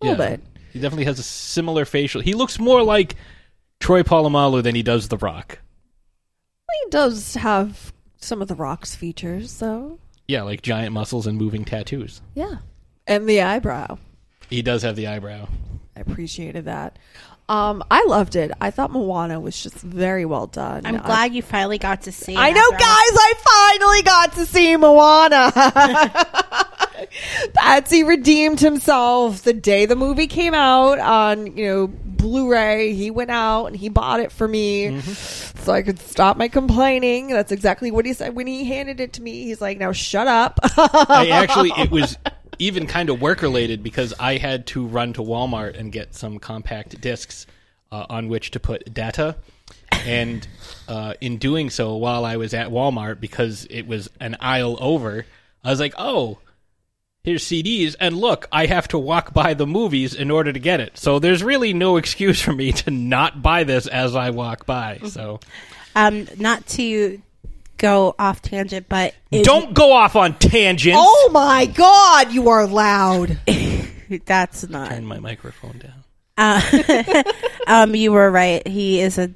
[0.00, 0.40] A little bit.
[0.72, 2.20] He definitely has a similar facial.
[2.20, 3.16] He looks more like
[3.80, 5.58] Troy Polamalu than he does The Rock.
[6.84, 9.98] He does have some of the Rock's features, though.
[10.28, 12.20] Yeah, like giant muscles and moving tattoos.
[12.34, 12.56] Yeah.
[13.06, 13.98] And the eyebrow.
[14.50, 15.48] He does have the eyebrow.
[15.96, 16.98] I appreciated that.
[17.48, 18.50] Um, I loved it.
[18.60, 20.84] I thought Moana was just very well done.
[20.84, 22.36] I'm I- glad you finally got to see.
[22.36, 22.80] I know, guys.
[22.82, 23.34] I
[23.78, 25.52] finally got to see Moana.
[27.54, 32.94] Patsy redeemed himself the day the movie came out on you know Blu-ray.
[32.94, 37.28] He went out and he bought it for me, so I could stop my complaining.
[37.28, 39.44] That's exactly what he said when he handed it to me.
[39.44, 42.16] He's like, "Now shut up." I actually, it was
[42.58, 46.38] even kind of work related because I had to run to Walmart and get some
[46.38, 47.46] compact discs
[47.92, 49.36] uh, on which to put data.
[49.92, 50.46] And
[50.88, 55.26] uh, in doing so, while I was at Walmart, because it was an aisle over,
[55.64, 56.38] I was like, oh,
[57.26, 57.94] here's CDs.
[58.00, 60.96] And look, I have to walk by the movies in order to get it.
[60.96, 65.00] So there's really no excuse for me to not buy this as I walk by.
[65.08, 65.40] So
[65.94, 67.20] Um, not to
[67.76, 70.98] go off tangent, but don't go off on tangents.
[70.98, 73.38] oh my god, you are loud.
[74.24, 74.90] that's not.
[74.90, 76.04] Turn my microphone down.
[76.38, 77.22] Uh,
[77.66, 78.66] um, you were right.
[78.68, 79.30] He is a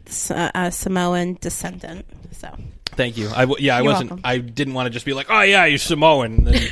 [0.71, 2.07] Samoan descendant.
[2.33, 2.55] So
[2.93, 3.29] Thank you.
[3.35, 4.11] I w- yeah, I You're wasn't.
[4.11, 4.23] welcome.
[4.25, 6.47] I didn't want to just be like, oh yeah, he's Samoan.
[6.47, 6.71] And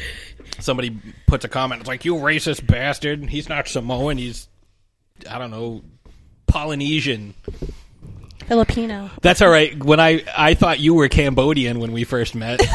[0.61, 1.81] somebody puts a comment.
[1.81, 3.29] It's like you racist bastard.
[3.29, 4.18] He's not Samoan.
[4.18, 4.49] He's
[5.29, 5.83] I don't know
[6.47, 7.35] Polynesian.
[8.47, 9.11] Filipino.
[9.21, 9.83] That's all right.
[9.83, 12.61] When I I thought you were Cambodian when we first met.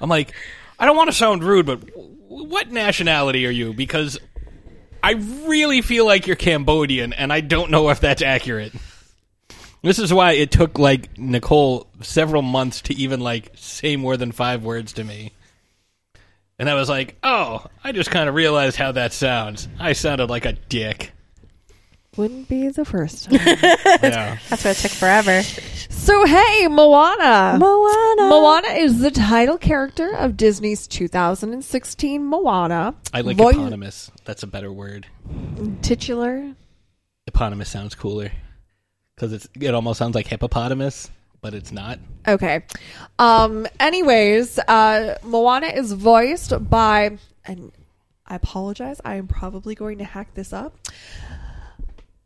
[0.00, 0.32] I'm like,
[0.78, 1.80] I don't want to sound rude, but
[2.28, 3.72] what nationality are you?
[3.72, 4.18] Because
[5.02, 5.12] I
[5.46, 8.72] really feel like you're Cambodian, and I don't know if that's accurate.
[9.86, 14.32] This is why it took like Nicole several months to even like say more than
[14.32, 15.30] five words to me.
[16.58, 19.68] And I was like, oh, I just kind of realized how that sounds.
[19.78, 21.12] I sounded like a dick.
[22.16, 23.38] Wouldn't be the first time.
[23.44, 24.38] Yeah.
[24.50, 25.42] That's why it took forever.
[25.44, 27.56] So hey, Moana.
[27.56, 28.28] Moana.
[28.28, 32.96] Moana is the title character of Disney's 2016 Moana.
[33.14, 34.10] I like Voi- eponymous.
[34.24, 35.06] That's a better word.
[35.80, 36.56] Titular.
[37.28, 38.32] Eponymous sounds cooler
[39.16, 41.98] because it's it almost sounds like hippopotamus, but it's not.
[42.28, 42.62] Okay.
[43.18, 43.66] Um.
[43.80, 47.72] Anyways, uh, Moana is voiced by, and
[48.26, 49.00] I apologize.
[49.04, 50.76] I am probably going to hack this up.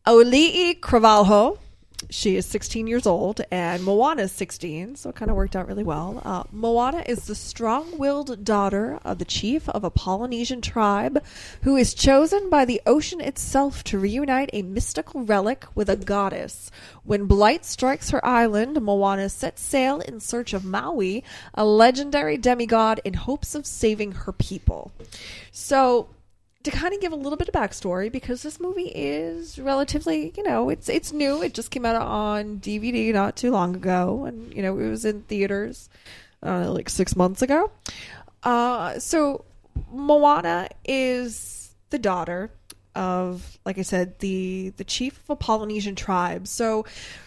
[0.06, 1.58] Auli'i Cravalho.
[2.08, 5.68] She is 16 years old, and Moana is 16, so it kind of worked out
[5.68, 6.22] really well.
[6.24, 11.22] Uh, Moana is the strong willed daughter of the chief of a Polynesian tribe
[11.62, 16.70] who is chosen by the ocean itself to reunite a mystical relic with a goddess.
[17.04, 23.00] When blight strikes her island, Moana sets sail in search of Maui, a legendary demigod,
[23.04, 24.90] in hopes of saving her people.
[25.52, 26.08] So,
[26.62, 30.42] to kind of give a little bit of backstory because this movie is relatively you
[30.42, 31.42] know it's it's new.
[31.42, 35.04] It just came out on dvd not too long ago and you know it was
[35.04, 35.88] in theaters
[36.42, 37.70] uh, like six months ago.
[38.42, 39.44] Uh, so
[39.90, 42.50] moana is the daughter
[42.94, 46.46] of like i said the the chief of a polynesian tribe.
[46.46, 46.84] So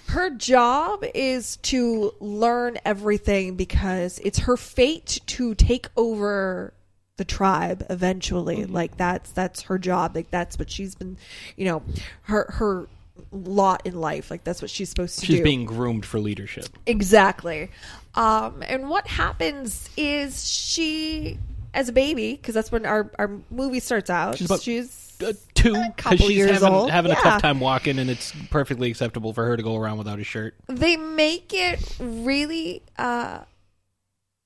[0.10, 6.74] her job is to learn everything because it's her fate to take over
[7.17, 8.65] the tribe eventually.
[8.65, 10.15] Like that's that's her job.
[10.15, 11.17] Like that's what she's been
[11.56, 11.84] you know
[12.23, 12.88] her her
[13.32, 14.32] lot in life.
[14.32, 15.43] Like that's what she's supposed to She's do.
[15.43, 16.65] being groomed for leadership.
[16.86, 17.69] exactly.
[18.15, 21.38] Um and what happens is she
[21.76, 25.34] as a baby because that's when our our movie starts out She's about she's uh,
[25.54, 26.89] two because couple she's years having old.
[26.91, 30.19] having a tough time walking, and it's perfectly acceptable for her to go around without
[30.19, 30.56] a shirt.
[30.67, 33.39] they make it really uh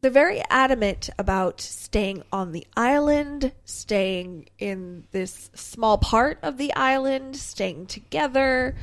[0.02, 6.74] they're very adamant about staying on the island, staying in this small part of the
[6.76, 8.76] island, staying together,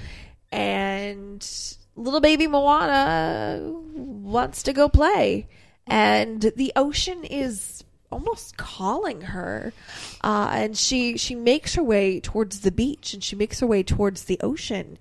[0.50, 5.46] and little baby Moana wants to go play.
[5.86, 9.72] And the ocean is almost calling her
[10.22, 13.82] uh, and she she makes her way towards the beach and she makes her way
[13.82, 14.96] towards the ocean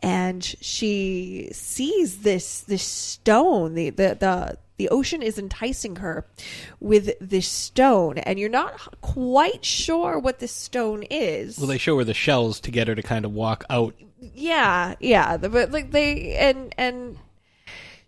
[0.00, 6.24] and she sees this this stone the the the, the ocean is enticing her
[6.80, 11.58] with this stone, and you're not quite sure what this stone is.
[11.58, 13.94] Well, they show her the shells to get her to kind of walk out.
[14.34, 17.18] Yeah, yeah, but like they and and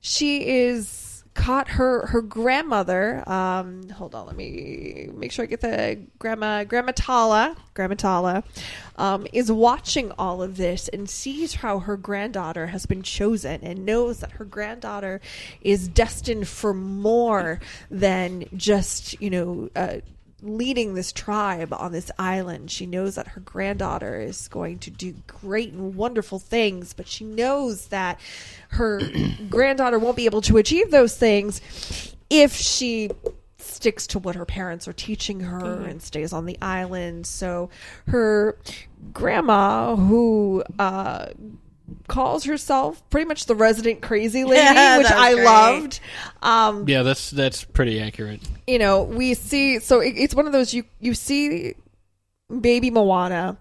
[0.01, 1.10] she is
[1.41, 6.64] caught her her grandmother um hold on let me make sure i get the grandma
[6.64, 8.45] grandma tala grandma tala
[8.97, 13.86] um is watching all of this and sees how her granddaughter has been chosen and
[13.86, 15.18] knows that her granddaughter
[15.62, 17.59] is destined for more
[17.91, 19.97] than just you know uh
[20.43, 22.70] leading this tribe on this island.
[22.70, 27.24] She knows that her granddaughter is going to do great and wonderful things, but she
[27.24, 28.18] knows that
[28.70, 29.01] her
[29.51, 31.61] granddaughter won't be able to achieve those things
[32.30, 33.11] if she
[33.59, 35.88] sticks to what her parents are teaching her Mhm.
[35.91, 37.26] and stays on the island.
[37.26, 37.68] So
[38.09, 38.57] her
[39.12, 41.26] grandma who uh
[42.09, 45.45] calls herself pretty much the resident crazy lady, Yeah, which I great.
[45.45, 46.01] loved.
[46.43, 48.41] Um Yeah, that's that's pretty accurate.
[48.66, 51.74] you know, we see so it, it's one of those you you see
[52.61, 53.57] baby Moana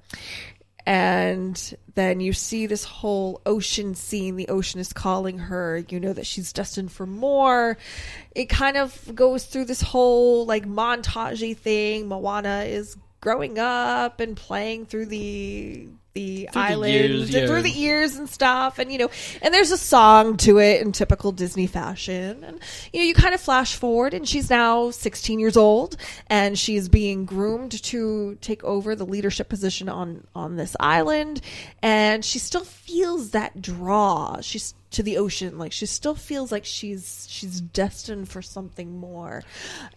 [0.85, 6.13] and then you see this whole ocean scene the ocean is calling her you know
[6.13, 7.77] that she's destined for more
[8.33, 14.37] it kind of goes through this whole like montagey thing moana is growing up and
[14.37, 17.47] playing through the the Through the island and yeah.
[17.47, 19.09] through the ears and stuff and you know
[19.41, 22.59] and there's a song to it in typical disney fashion and
[22.91, 25.97] you know you kind of flash forward and she's now 16 years old
[26.27, 31.41] and she's being groomed to take over the leadership position on on this island
[31.81, 36.65] and she still feels that draw she's to the ocean like she still feels like
[36.65, 39.43] she's she's destined for something more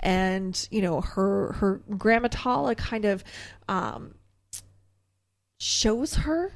[0.01, 3.25] and you know her her grammatala kind of
[3.69, 4.15] um
[5.63, 6.51] shows her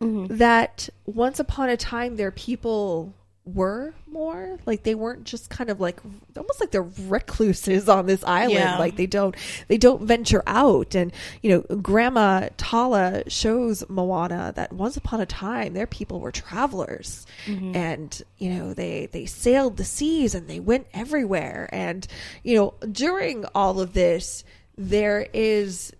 [0.00, 3.12] that once upon a time their people
[3.44, 5.98] were more like they weren't just kind of like
[6.36, 8.52] almost like they're recluses on this island.
[8.54, 8.78] Yeah.
[8.78, 9.34] like they don't
[9.68, 10.94] they don't venture out.
[10.94, 11.12] And
[11.42, 17.26] you know grandma tala shows moana that once upon a time their people were travelers.
[17.46, 17.74] Mhm.
[17.74, 21.68] and you know they they sailed the seas and they went everywhere.
[21.72, 22.06] And
[22.42, 24.44] you know during all of this
[24.76, 25.92] there is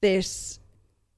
[0.00, 0.58] this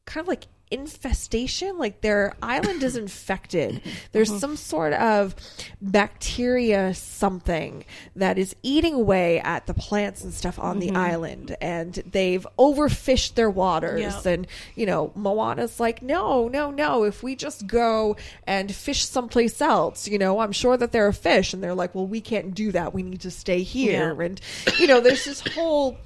[0.07, 3.81] kind of like infestation like their island is infected
[4.11, 5.33] there's some sort of
[5.81, 7.85] bacteria something
[8.17, 10.97] that is eating away at the plants and stuff on the Mhm.
[10.97, 14.27] island and they've overfished their waters Yep.
[14.27, 19.61] and you know moana's like no no no if we just go and fish someplace
[19.61, 22.55] else you know i'm sure that there are fish and they're like well we can't
[22.55, 24.25] do that we need to stay here Yeah.
[24.27, 24.41] and
[24.79, 25.97] you know there's this whole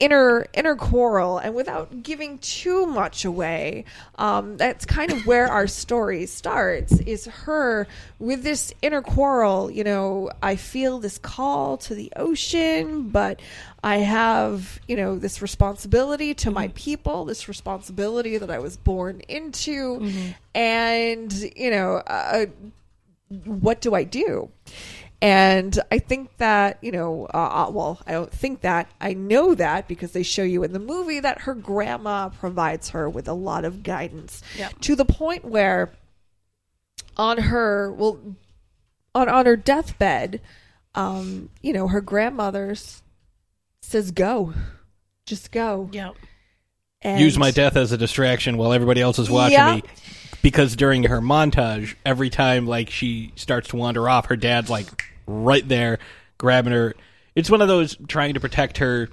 [0.00, 3.84] inner inner quarrel and without giving too much away
[4.16, 7.86] um, that's kind of where our story starts is her
[8.18, 9.70] with this inner quarrel.
[9.70, 13.40] You know i feel this call to the ocean but
[13.84, 19.20] i have you know this responsibility to my people this responsibility that i was born
[19.28, 20.00] into.
[20.54, 22.46] And you know uh,
[23.44, 24.48] what do i do
[25.22, 28.90] and I think that, you know, uh, uh, well, I don't think that.
[29.00, 33.08] I know that because they show you in the movie that her grandma provides her
[33.08, 34.80] with a lot of guidance Yep.
[34.80, 35.90] to the point where
[37.16, 38.18] on her, well,
[39.14, 40.40] on, on her deathbed,
[40.94, 42.74] um, you know, her grandmother
[43.82, 44.54] says, go,
[45.26, 45.88] just go.
[45.92, 46.14] Yep.
[47.02, 49.76] And Use my death as a distraction while everybody else is watching Yeah.
[49.76, 49.82] me.
[50.42, 55.04] Because during her montage, every time like she starts to wander off, her dad's like
[55.26, 55.98] right there
[56.38, 56.94] grabbing her.
[57.34, 59.08] It's one of those trying to protect her.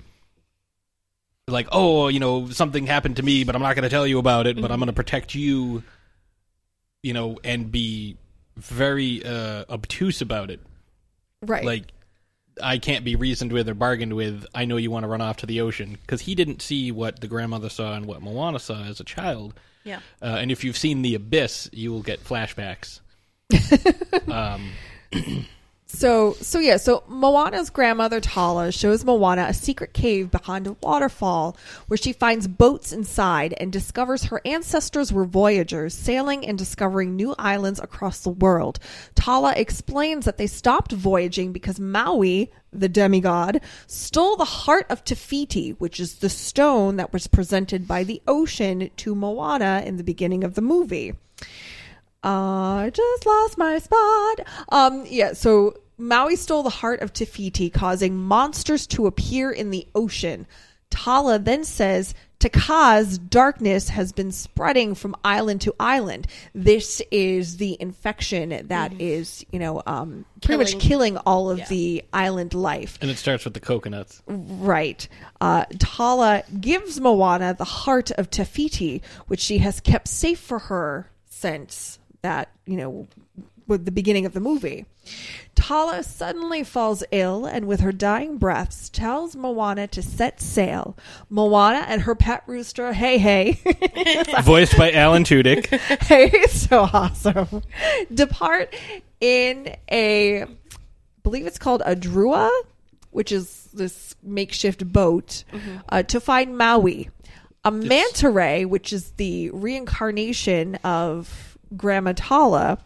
[1.48, 4.20] Like, oh, you know, something happened to me, but I'm not going to tell you
[4.20, 4.60] about it.
[4.60, 5.84] But I'm going to protect you.
[7.04, 8.18] You know, and be
[8.58, 10.60] very uh, obtuse about it.
[11.42, 11.64] Right.
[11.64, 11.94] Like,
[12.62, 14.46] I can't be reasoned with or bargained with.
[14.54, 17.22] I know you want to run off to the ocean because he didn't see what
[17.22, 19.54] the grandmother saw and what Moana saw as a child.
[19.84, 20.00] Yeah.
[20.22, 23.00] Uh, and if you've seen The Abyss, you will get flashbacks.
[24.32, 24.72] um,
[25.90, 31.56] So, so yeah, so Moana's grandmother Tala shows Moana a secret cave behind a waterfall
[31.88, 37.34] where she finds boats inside and discovers her ancestors were voyagers sailing and discovering new
[37.40, 38.80] islands across the world.
[39.16, 45.16] Tala explains that they stopped voyaging because Maui, the demigod, stole the heart of Te
[45.16, 50.04] Fiti, which is the stone that was presented by the ocean to Moana in the
[50.04, 51.14] beginning of the movie.
[52.30, 54.40] I just lost my spot.
[54.70, 59.70] Um, yeah, so Maui stole the heart of Te Fiti, causing monsters to appear in
[59.72, 60.46] the ocean.
[60.90, 66.28] Tala then says Te Kā's darkness has been spreading from island to island.
[66.54, 71.60] This is the infection that is, you know, um, pretty much Killing- killing all of
[71.60, 71.68] Yeah.
[71.68, 72.98] the island life.
[73.02, 74.22] And it starts with the coconuts.
[74.28, 75.08] Right.
[75.42, 80.60] Uh, Tala gives Moana the heart of Te Fiti, which she has kept safe for
[80.60, 83.08] her since that, you know,
[83.68, 84.86] with the beginning of the movie.
[85.56, 90.98] Tala suddenly falls ill and with her dying breaths tells Moana to set sail.
[91.30, 93.58] Moana and her pet rooster, Heihei,
[94.44, 95.68] Voiced by Alan Tudyk.
[96.04, 97.64] Hey, it's so awesome.
[98.14, 98.74] Depart
[99.20, 100.48] in a, I
[101.24, 102.50] believe it's called a drua,
[103.12, 105.44] which is this makeshift boat,
[105.90, 107.10] uh, to find Maui.
[107.66, 112.80] A manta ray, which is the reincarnation of Grandma Tala,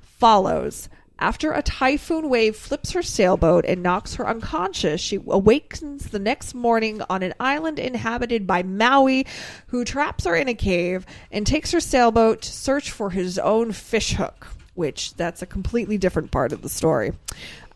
[0.00, 0.88] follows.
[1.18, 6.54] After a typhoon wave flips her sailboat and knocks her unconscious, she awakens the next
[6.54, 9.24] morning on an island inhabited by Maui,
[9.68, 13.70] who traps her in a cave and takes her sailboat to search for his own
[13.70, 17.12] fishhook, which that's a completely different part of the story.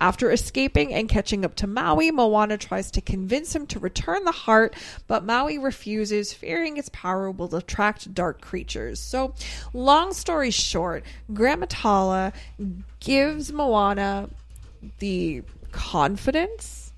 [0.01, 4.33] After escaping and catching up to Maui, Moana tries to convince him to return the
[4.33, 4.77] heart,
[5.09, 9.01] but Maui refuses, fearing its power will attract dark creatures.
[9.01, 9.35] So,
[9.73, 12.33] long story short, Gramatala
[13.01, 14.31] gives Moana
[15.01, 15.43] the
[15.73, 16.93] confidence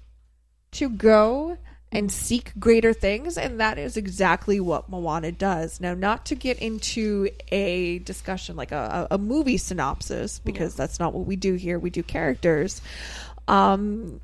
[0.73, 1.57] to go
[1.93, 5.81] and seek greater things, and that is exactly what Moana does.
[5.81, 11.13] Now, not to get into a discussion like a, a, movie synopsis, because that's not
[11.13, 11.79] what we do here.
[11.79, 12.81] We do characters.
[13.49, 14.21] Um,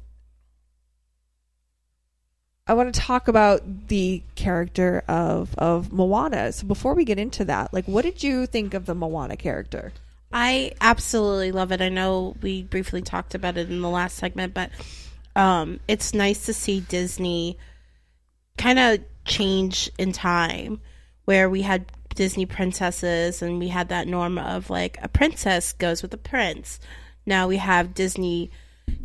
[2.68, 6.52] I want to talk about the character of of Moana.
[6.52, 9.92] So before we get into that, like, what did you think of the Moana character?
[10.32, 11.80] I absolutely love it.
[11.80, 14.70] I know we briefly talked about it in the last segment, but
[15.36, 17.58] um, it's nice to see Disney
[18.58, 20.80] kind of change in time
[21.26, 21.84] where we had
[22.14, 26.80] Disney princesses and we had that norm of like a princess goes with a prince.
[27.26, 28.50] Now we have Disney,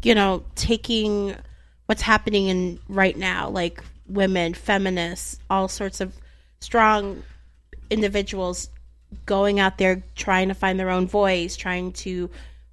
[0.02, 1.36] you know, taking
[1.86, 6.16] what's happening in right now, like women, feminists, all sorts of
[6.62, 7.24] strong
[7.90, 8.70] individuals
[9.26, 12.30] going out there trying to find their own voice, trying to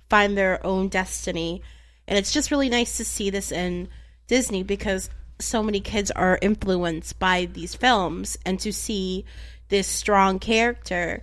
[0.09, 1.63] find their own destiny.
[2.09, 3.89] And it's just really nice to see this in
[4.27, 9.25] Disney because so many kids are influenced by these films and to see
[9.69, 11.23] this strong character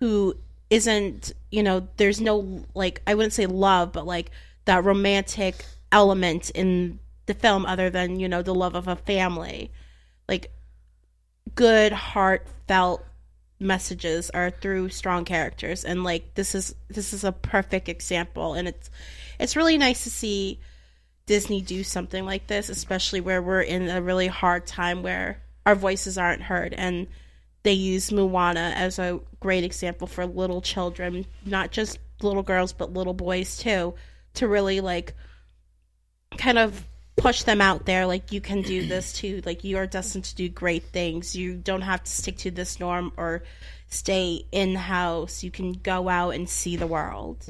[0.00, 0.34] who
[0.68, 4.32] isn't, you know, there's no like I wouldn't say love, but like
[4.64, 9.70] that romantic element in the film other than, you know, the love of a family.
[10.28, 10.50] Like
[11.54, 13.04] good heartfelt
[13.60, 18.66] messages are through strong characters and like this is this is a perfect example and
[18.66, 18.90] it's
[19.38, 20.60] it's really nice to see
[21.26, 25.74] Disney do something like this especially where we're in a really hard time where our
[25.74, 26.74] voices aren't heard.
[26.74, 27.06] And
[27.62, 32.92] they use Moana as a great example for little children not just little girls but
[32.92, 33.94] little boys too
[34.34, 35.14] to really like
[36.36, 39.40] kind of push them out there like you can do this too.
[39.46, 41.36] Like you are destined to do great things.
[41.36, 43.44] You don't have to stick to this norm or
[43.88, 47.46] stay in the house you can go out and see the world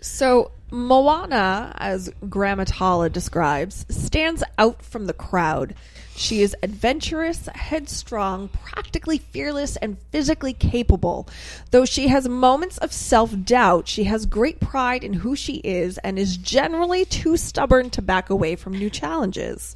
[0.00, 5.74] So Moana, as Grandma Tala describes, stands out from the crowd.
[6.14, 11.28] She is adventurous, headstrong, practically fearless, and physically capable.
[11.70, 15.96] Though she has moments of self doubt, she has great pride in who she is
[15.98, 19.74] and is generally too stubborn to back away from new challenges.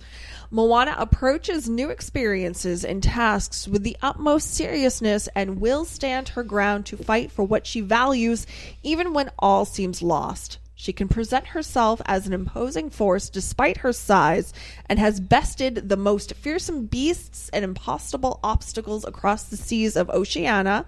[0.54, 6.84] Moana approaches new experiences and tasks with the utmost seriousness and will stand her ground
[6.84, 8.46] to fight for what she values,
[8.82, 10.58] even when all seems lost.
[10.74, 14.52] She can present herself as an imposing force despite her size
[14.86, 20.84] and has bested the most fearsome beasts and impossible obstacles across the seas of Oceania.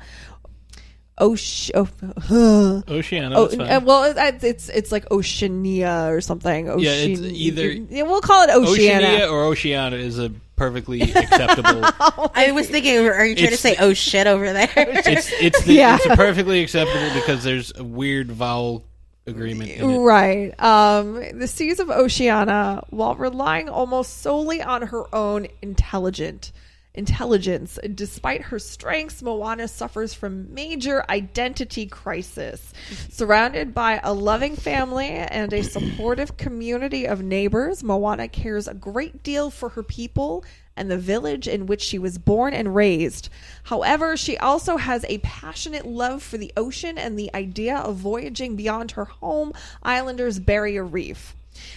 [1.20, 6.68] Oce- oh, Oceania, Oh, that's uh, well, it- it's it's like Oceania or something.
[6.68, 8.96] Ocean- Yeah, it's either- Yeah, we'll call it Oceania.
[9.06, 11.82] Oceania or Oceania is a perfectly acceptable.
[12.34, 15.74] I was thinking are you trying to say oh shit over there it's it's the,
[15.74, 15.96] Yeah.
[15.96, 18.84] it's a perfectly acceptable because there's a weird vowel
[19.26, 19.98] agreement in it.
[19.98, 20.52] Right.
[20.62, 26.52] Um, the seas of Oceania, while relying almost solely on her own intelligent
[26.94, 32.72] intelligence, despite her strengths, Moana suffers from major identity crisis.
[33.10, 39.22] Surrounded by a loving family and a supportive community of neighbors, Moana cares a great
[39.22, 40.44] deal for her people
[40.76, 43.28] and the village in which she was born and raised.
[43.64, 48.56] However, she also has a passionate love for the ocean and the idea of voyaging
[48.56, 49.52] beyond her home
[49.84, 51.34] islander's barrier reef.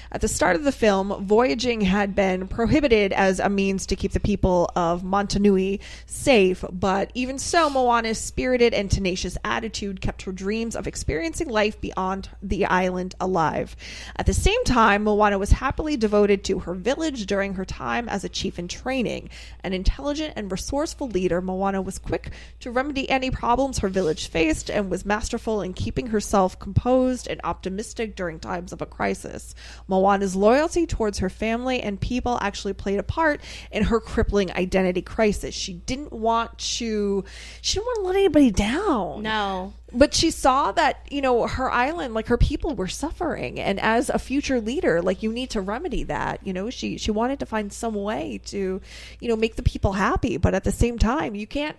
[0.10, 4.14] At the start of the film, voyaging had been prohibited as a means to keep
[4.14, 10.32] the people of Motunui safe, but even so, Moana's spirited and tenacious attitude kept her
[10.32, 13.76] dreams of experiencing life beyond the island alive.
[14.16, 18.24] At the same time, Moana was happily devoted to her village during her time as
[18.24, 19.30] a chief in training.
[19.62, 22.32] An intelligent and resourceful leader, Moana was quick
[22.62, 27.42] to remedy any problems her village faced and was masterful in keeping herself composed and
[27.44, 29.54] optimistic during times of a crisis.
[29.98, 33.42] Moana's loyalty towards her family and people actually played a part
[33.72, 35.56] in her crippling identity crisis.
[35.56, 37.26] She didn't want to
[37.62, 39.24] she didn't want to let anybody down.
[39.24, 39.74] No.
[39.92, 44.10] But she saw that, you know, her island, like her people were suffering and as
[44.10, 46.46] a future leader, like you need to remedy that.
[46.46, 48.80] You know, she she wanted to find some way to,
[49.20, 51.76] you know, make the people happy, but at the same time, you can't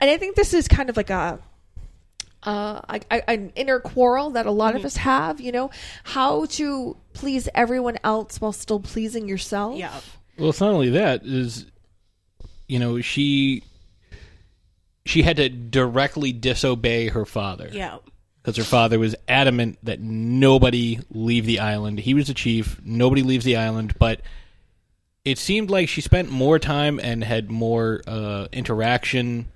[0.00, 1.40] and I think this is kind of like a
[2.42, 5.70] uh, I, I, an inner quarrel that a lot of us have, you know,
[6.04, 9.76] how to please everyone else while still pleasing yourself.
[9.76, 10.00] Yeah.
[10.38, 11.66] Well, it's not only that is,
[12.68, 13.64] you know, she
[15.04, 17.70] she had to directly disobey her father.
[17.72, 17.98] Yeah.
[18.42, 21.98] Because her father was adamant that nobody leave the island.
[21.98, 22.80] He was the chief.
[22.84, 23.98] Nobody leaves the island.
[23.98, 24.20] But
[25.24, 29.48] it seemed like she spent more time and had more uh, interaction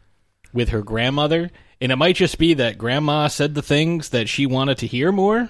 [0.53, 1.51] with her grandmother.
[1.83, 5.11] And it might just be that grandma said the things that she wanted to hear
[5.11, 5.49] more,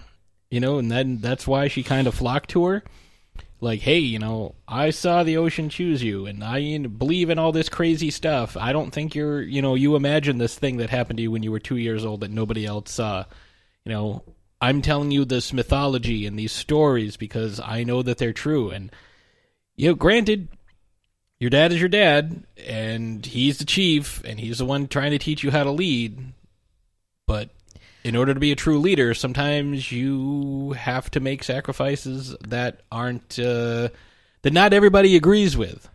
[0.51, 2.83] you know, and then that's why she kind of flocked to her.
[3.61, 7.53] Like, hey, you know, I saw the ocean choose you, and I believe in all
[7.53, 8.57] this crazy stuff.
[8.57, 11.43] I don't think you're, you know, you imagine this thing that happened to you when
[11.43, 13.26] you were two years old that nobody else saw.
[13.85, 14.24] You know,
[14.59, 18.70] I'm telling you this mythology and these stories because I know that they're true.
[18.70, 18.91] And,
[19.76, 20.49] you know, granted,
[21.43, 25.18] your dad is your dad, and he's the chief, and he's the one trying to
[25.18, 26.16] teach you how to lead.
[27.26, 27.51] But
[28.05, 33.40] in order to be a true leader, sometimes you have to make sacrifices that aren't
[33.40, 33.88] uh,
[34.43, 35.88] that not everybody agrees with,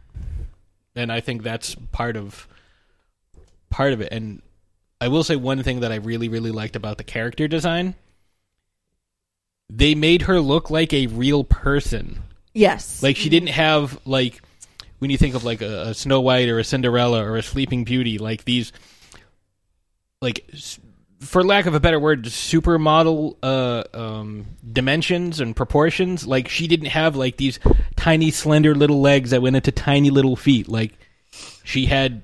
[0.97, 2.45] and I think that's part of
[3.69, 4.09] part of it.
[4.11, 4.41] And
[4.99, 7.95] I will say one thing that I really really liked about the character design:
[9.69, 12.23] they made her look like a real person.
[12.53, 13.01] Yes.
[13.01, 14.41] Like she didn't have like
[14.99, 17.83] when you think of like a, a Snow White or a Cinderella or a Sleeping
[17.83, 18.71] Beauty, like these,
[20.21, 20.49] like
[21.19, 26.25] for lack of a better word, supermodel uh, um, dimensions and proportions.
[26.25, 27.59] Like she didn't have like these
[27.95, 30.67] tiny, slender little legs that went into tiny little feet.
[30.67, 30.93] Like
[31.63, 32.23] she had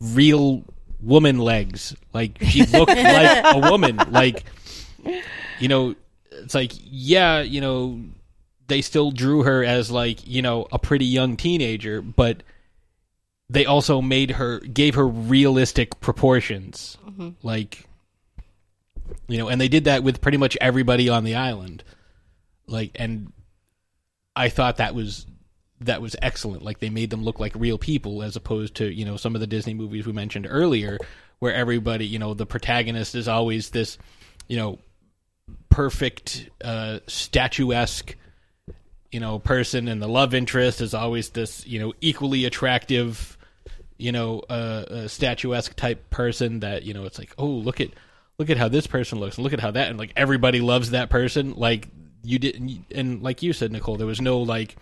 [0.00, 0.64] real
[1.00, 1.96] woman legs.
[2.12, 4.00] Like she looked like a woman.
[4.10, 4.44] Like
[5.58, 5.94] you know,
[6.30, 8.00] it's like yeah, you know,
[8.66, 12.42] they still drew her as like you know a pretty young teenager, but
[13.50, 17.34] they also made her gave her realistic proportions, Mhm.
[17.42, 17.86] like
[19.28, 21.84] you know, and they did that with pretty much everybody on the island,
[22.66, 23.32] like and
[24.34, 25.26] I thought that was
[25.80, 26.62] that was excellent.
[26.62, 29.40] Like they made them look like real people as opposed to you know some of
[29.40, 30.98] the Disney movies we mentioned earlier,
[31.40, 33.98] where everybody you know the protagonist is always this
[34.48, 34.78] you know
[35.68, 38.16] perfect uh, statuesque
[39.14, 43.38] you know person and the love interest is always this you know equally attractive
[43.96, 47.90] you know uh, uh statuesque type person that you know it's like oh look at
[48.38, 50.90] look at how this person looks and look at how that and like everybody loves
[50.90, 51.86] that person like
[52.24, 54.74] you didn't and like you said nicole there was no like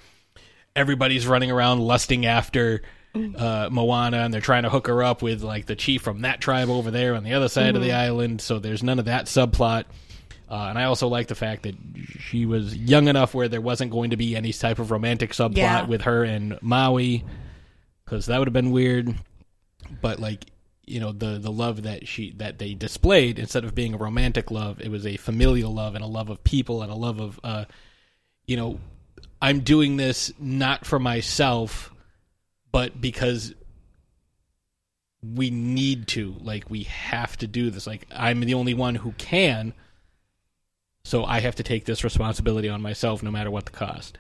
[0.74, 2.80] everybody's running around lusting after
[3.37, 6.41] uh, Moana, and they're trying to hook her up with like the chief from that
[6.41, 7.95] tribe over there on the other side of the Mhm.
[7.95, 8.41] island.
[8.41, 9.85] So there's none of that subplot.
[10.53, 11.74] Uh, and I also like the fact that
[12.20, 15.57] she was young enough where there wasn't going to be any type of romantic subplot
[15.57, 15.86] Yeah.
[15.86, 17.24] with her and Maui,
[18.05, 19.14] because that would have been weird.
[20.03, 20.44] But like
[20.86, 24.50] you know the the love that she that they displayed instead of being a romantic
[24.50, 27.40] love, it was a familial love and a love of people and a love of
[27.42, 27.64] uh,
[28.46, 28.78] you know
[29.40, 31.94] I'm doing this not for myself,
[32.70, 33.55] but because
[35.22, 36.34] we need to.
[36.40, 37.86] Like we have to do this.
[37.86, 39.72] Like I'm the only one who can.
[41.05, 44.18] So I have to take this responsibility on myself no matter what the cost.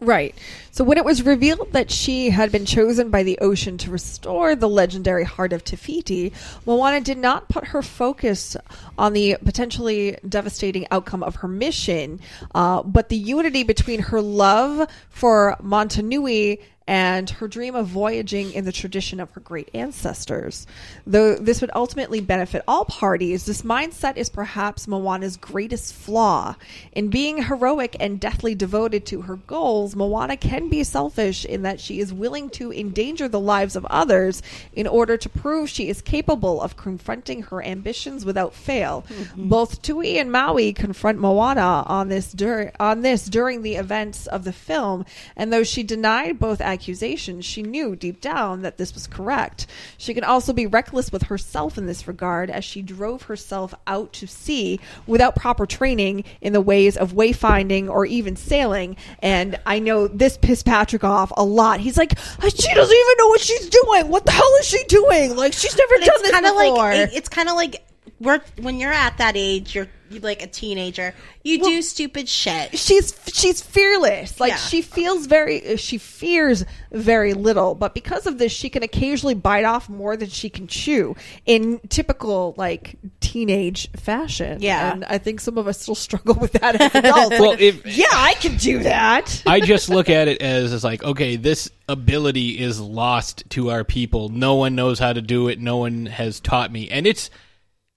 [0.00, 0.34] Right.
[0.72, 4.56] So when it was revealed that she had been chosen by the ocean to restore
[4.56, 6.32] the legendary heart of Te Fiti,
[6.66, 8.56] Moana did not put her focus
[8.98, 12.18] on the potentially devastating outcome of her mission,
[12.52, 16.58] uh, but the unity between her love for Motunui
[16.92, 20.66] and her dream of voyaging in the tradition of her great ancestors.
[21.06, 26.54] Though this would ultimately benefit all parties, this mindset is perhaps Moana's greatest flaw.
[26.92, 31.80] In being heroic and deathly devoted to her goals, Moana can be selfish in that
[31.80, 34.42] she is willing to endanger the lives of others
[34.74, 39.06] in order to prove she is capable of confronting her ambitions without fail.
[39.08, 39.48] Mm-hmm.
[39.48, 44.44] Both Tui and Maui confront Moana on this dur- on this during the events of
[44.44, 49.06] the film, and though she denied both accusations, she knew deep down that this was
[49.06, 49.66] correct.
[49.98, 54.12] She could also be reckless with herself in this regard as she drove herself out
[54.14, 58.96] to sea without proper training in the ways of wayfinding or even sailing.
[59.20, 61.80] And I know this pissed Patrick off a lot.
[61.80, 64.08] He's like, uh, she doesn't even know what she's doing.
[64.08, 65.36] What the hell is she doing?
[65.36, 66.76] Like she's never But done it's this kind of before.
[66.94, 67.84] like it's kind of like
[68.20, 69.88] we're when you're at that age, you're
[70.20, 71.14] like a teenager.
[71.44, 72.78] You do stupid shit.
[72.78, 74.38] she's she's fearless.
[74.40, 74.56] Like Yeah.
[74.56, 79.34] she feels very uh, she fears very little, but because of this she can occasionally
[79.34, 84.58] bite off more than she can chew in typical like teenage fashion.
[84.60, 84.92] Yeah.
[84.92, 87.30] And I think some of us still struggle with that as adults.
[87.40, 89.42] Well, Like, if- yeah, I can do that.
[89.46, 93.84] I just look at it as as like, okay, this ability is lost to our
[93.84, 94.28] people.
[94.28, 95.60] No one knows how to do it.
[95.60, 97.30] No one has taught me, and it's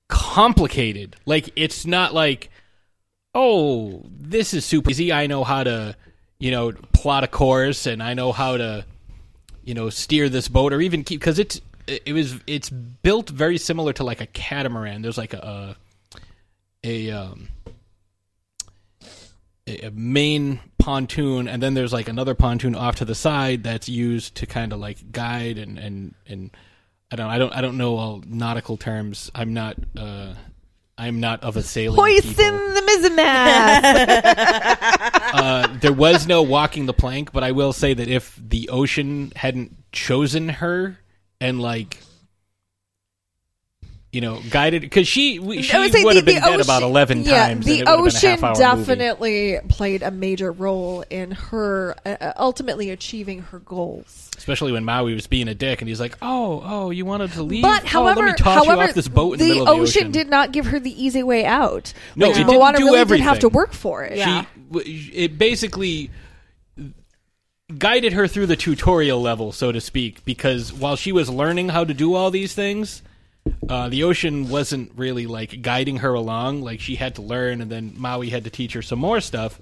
[0.08, 1.16] complicated.
[1.26, 2.50] Like it's not like,
[3.34, 5.12] oh, this is super easy.
[5.12, 5.96] I know how to,
[6.40, 8.86] you know, plot a course, and I know how to,
[9.64, 13.58] you know, steer this boat, or even keep because it's it was it's built very
[13.58, 15.02] similar to like a catamaran.
[15.02, 15.76] There's like a
[16.84, 17.50] a, a um
[19.68, 24.36] a main pontoon and then there's like another pontoon off to the side that's used
[24.36, 26.52] to kind of like guide and and and
[27.12, 29.30] I don't I don't I don't know all nautical terms.
[29.36, 30.34] I'm not uh
[30.98, 35.12] I'm not of a sailing Hoist in the mizzenmast.
[35.36, 39.34] Uh, there was no walking the plank, but I will say that if the ocean
[39.36, 40.98] hadn't chosen her
[41.42, 41.98] and like
[44.16, 46.90] you know guided because she we- she would would the- have been dead about ocean-
[46.90, 47.66] eleven yeah, times.
[47.66, 48.86] The and it would have been a ocean half-hour movie.
[48.86, 54.32] definitely played a major role in her uh, ultimately achieving her goals.
[54.38, 57.44] Especially when Maui was being a dick, and he's like, "Oh, oh, you wanted to
[57.44, 57.62] leave?
[57.62, 59.62] But oh, however, let me toss however, you off this boat in the, the middle
[59.68, 61.94] of the ocean, ocean." did not give her the easy way out.
[62.16, 64.18] No, Like, it didn't Moana do really did have to work for it.
[64.18, 64.46] Yeah.
[64.84, 66.10] She, it basically
[67.78, 71.84] guided her through the tutorial level, so to speak, because while she was learning how
[71.84, 73.02] to do all these things,
[73.70, 76.62] uh, the ocean wasn't really like guiding her along.
[76.62, 79.60] Like she had to learn, and then Maui had to teach her some more stuff.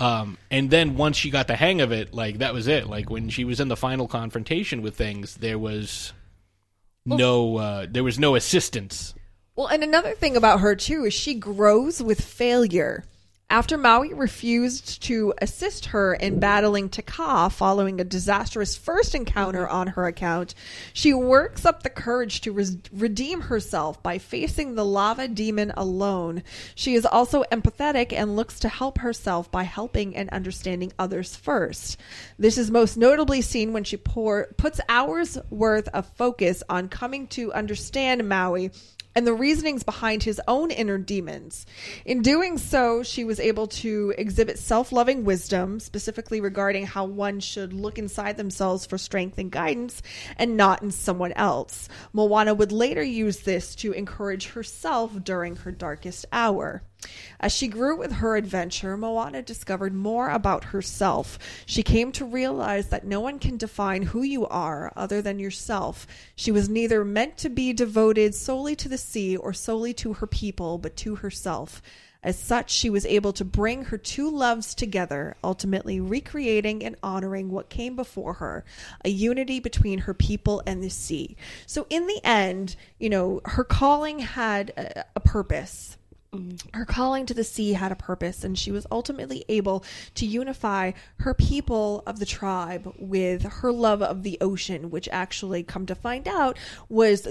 [0.00, 2.88] Um, and then once she got the hang of it, like that was it.
[2.88, 6.12] Like when she was in the final confrontation with things, there was
[7.06, 9.14] no uh, there was no assistance.
[9.54, 13.04] Well, and another thing about her too is she grows with failure.
[13.52, 19.68] After Maui refused to assist her in battling Te Kā following a disastrous first encounter
[19.68, 20.54] on her account,
[20.94, 26.44] she works up the courage to res- redeem herself by facing the lava demon alone.
[26.74, 31.98] She is also empathetic and looks to help herself by helping and understanding others first.
[32.38, 37.26] This is most notably seen when she pour, puts hours worth of focus on coming
[37.26, 38.70] to understand Maui
[39.14, 41.66] and the reasonings behind his own inner demons.
[42.04, 47.40] In doing so, she was able to exhibit self loving wisdom, specifically regarding how one
[47.40, 50.02] should look inside themselves for strength and guidance
[50.36, 51.88] and not in someone else.
[52.12, 56.82] Moana would later use this to encourage herself during her darkest hour.
[57.40, 61.38] As she grew with her adventure, Moana discovered more about herself.
[61.66, 66.06] She came to realize that no one can define who you are other than yourself.
[66.36, 70.26] She was neither meant to be devoted solely to the sea or solely to her
[70.26, 71.82] people, but to herself.
[72.24, 77.50] As such, she was able to bring her two loves together, ultimately recreating and honoring
[77.50, 78.64] what came before her
[79.04, 81.36] a unity between her people and the sea.
[81.66, 85.96] So, in the end, you know, her calling had a, a purpose
[86.72, 90.92] her calling to the sea had a purpose, and she was ultimately able to unify
[91.18, 95.94] her people of the tribe with her love of the ocean, which actually, come to
[95.94, 96.56] find out,
[96.88, 97.26] was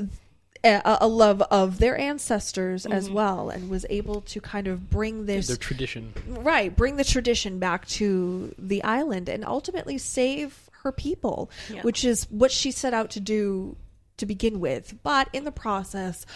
[0.63, 3.13] a, a love of their ancestors as Mhm.
[3.13, 6.13] well, and was able to kind of bring this Their tradition.
[6.27, 11.81] right, bring the tradition back to the island, and ultimately save her people, Yeah.
[11.81, 13.75] which is what she set out to do
[14.17, 14.93] to begin with.
[15.01, 16.27] But in the process,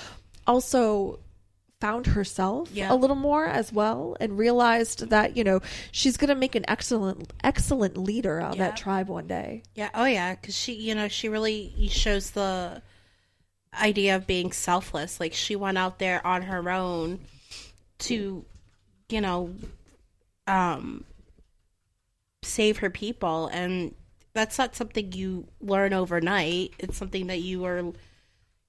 [0.47, 1.19] also
[1.81, 2.91] found herself Yeah.
[2.91, 5.59] a little more as well and realized that you know
[5.91, 8.69] she's going to make an excellent excellent leader of Yeah.
[8.69, 9.89] that tribe one day Yeah.
[9.93, 10.35] Oh, yeah.
[10.35, 12.81] Because she, you know, she really shows the
[13.73, 15.19] idea of being selfless.
[15.19, 17.19] Like she went out there on her own
[17.99, 18.45] to,
[19.09, 19.53] you know,
[20.47, 21.03] um,
[22.41, 23.95] save her people, and
[24.33, 26.73] that's not something you learn overnight.
[26.79, 27.83] It's something that you are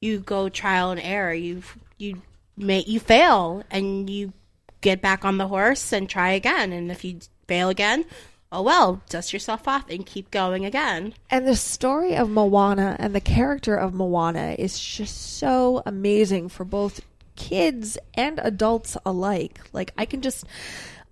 [0.00, 1.32] you go trial and error.
[1.34, 1.62] You
[1.98, 2.22] you
[2.56, 4.32] may you fail and you
[4.80, 6.72] get back on the horse and try again.
[6.72, 8.04] And if you fail again,
[8.52, 11.14] oh well, dust yourself off and keep going again.
[11.30, 16.64] And the story of Moana and the character of Moana is just so amazing for
[16.64, 17.00] both
[17.36, 19.60] kids and adults alike.
[19.72, 20.44] Like I can just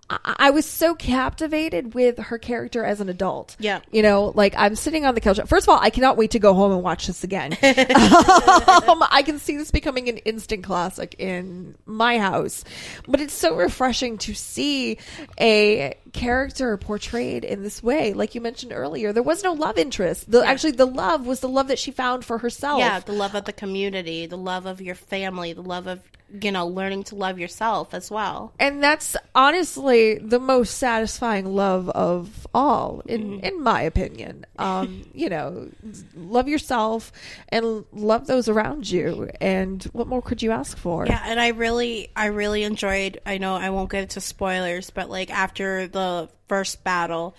[0.09, 3.55] I I was so captivated with her character as an adult.
[3.59, 3.79] Yeah.
[3.91, 5.39] You know, like I'm sitting on the couch.
[5.47, 7.53] First of all, I cannot wait to go home and watch this again.
[7.53, 12.63] um, I can see this becoming an instant classic in my house.
[13.07, 14.99] But it's so refreshing to see
[15.39, 18.13] a character portrayed in this way.
[18.13, 20.31] Like you mentioned earlier, there was no love interest.
[20.31, 22.79] The, Actually, the love was the love that she found for herself.
[22.79, 25.99] Yeah, the love of the community, the love of your family, the love of
[26.41, 28.51] you know learning to love yourself as well.
[28.59, 35.29] and that's honestly the most satisfying love of all in in my opinion um you
[35.29, 35.69] know
[36.15, 37.11] love yourself
[37.49, 41.49] and love those around you and what more could you ask for Yeah, and I
[41.49, 43.21] really, I really enjoyed.
[43.25, 46.04] I know I won't get into spoilers, but like after the
[46.47, 47.35] first battle,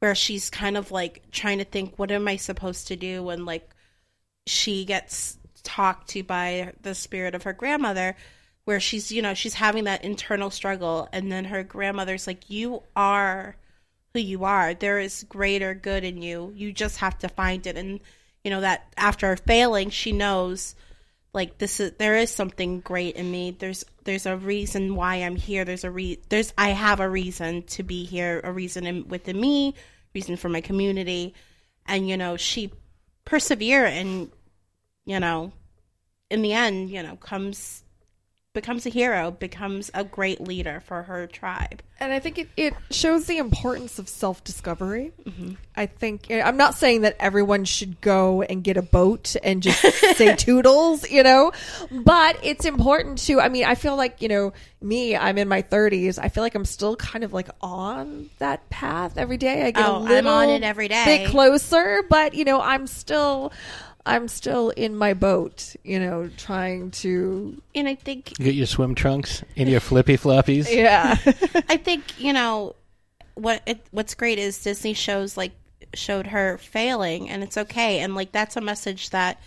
[0.00, 3.22] where she's kind of like trying to think, what am I supposed to do?
[3.22, 3.68] when like
[4.46, 8.16] she gets talked to by the spirit of her grandmother,
[8.64, 12.82] where she's, you know, she's having that internal struggle, and then her grandmother's like, "You
[12.96, 13.56] are
[14.14, 14.74] who you are.
[14.74, 16.52] There is greater good in you.
[16.56, 18.00] You just have to find it." And
[18.44, 20.74] you know that after failing, she knows
[21.32, 23.56] like this is there is something great in me.
[23.58, 25.64] There's there's a reason why i'm here.
[25.64, 29.40] There's a re there's i have a reason to be here a reason in, within
[29.40, 29.74] me
[30.14, 31.34] reason for my community.
[31.86, 32.72] And you know she
[33.24, 34.30] persevere and
[35.04, 35.52] you know
[36.30, 37.84] in the end you know comes
[38.52, 41.82] becomes a hero becomes a great leader for her tribe.
[42.00, 45.12] And i think it, it shows the importance of self-discovery.
[45.24, 45.52] Mm-hmm.
[45.76, 49.62] I think eh, i'm not saying that everyone should go and get a boat and
[49.62, 49.80] just
[50.16, 51.52] say toodles you know
[51.92, 55.62] but it's important to i mean i feel like you know me i'm in my
[55.62, 59.66] 30s i feel like i'm still kind of like on that path every day.
[59.66, 61.04] I get Oh, a I'm little on it every day.
[61.04, 63.52] bit closer but you know i'm still
[64.06, 68.66] i'm still in my boat you know trying to and i think You get your
[68.66, 70.66] swim trunks and your flippy floppies.
[70.74, 71.16] yeah
[71.68, 72.74] I think you know
[73.34, 75.52] what it, what's great is Disney shows like
[75.94, 79.40] showed her failing and it's okay and like that's a message that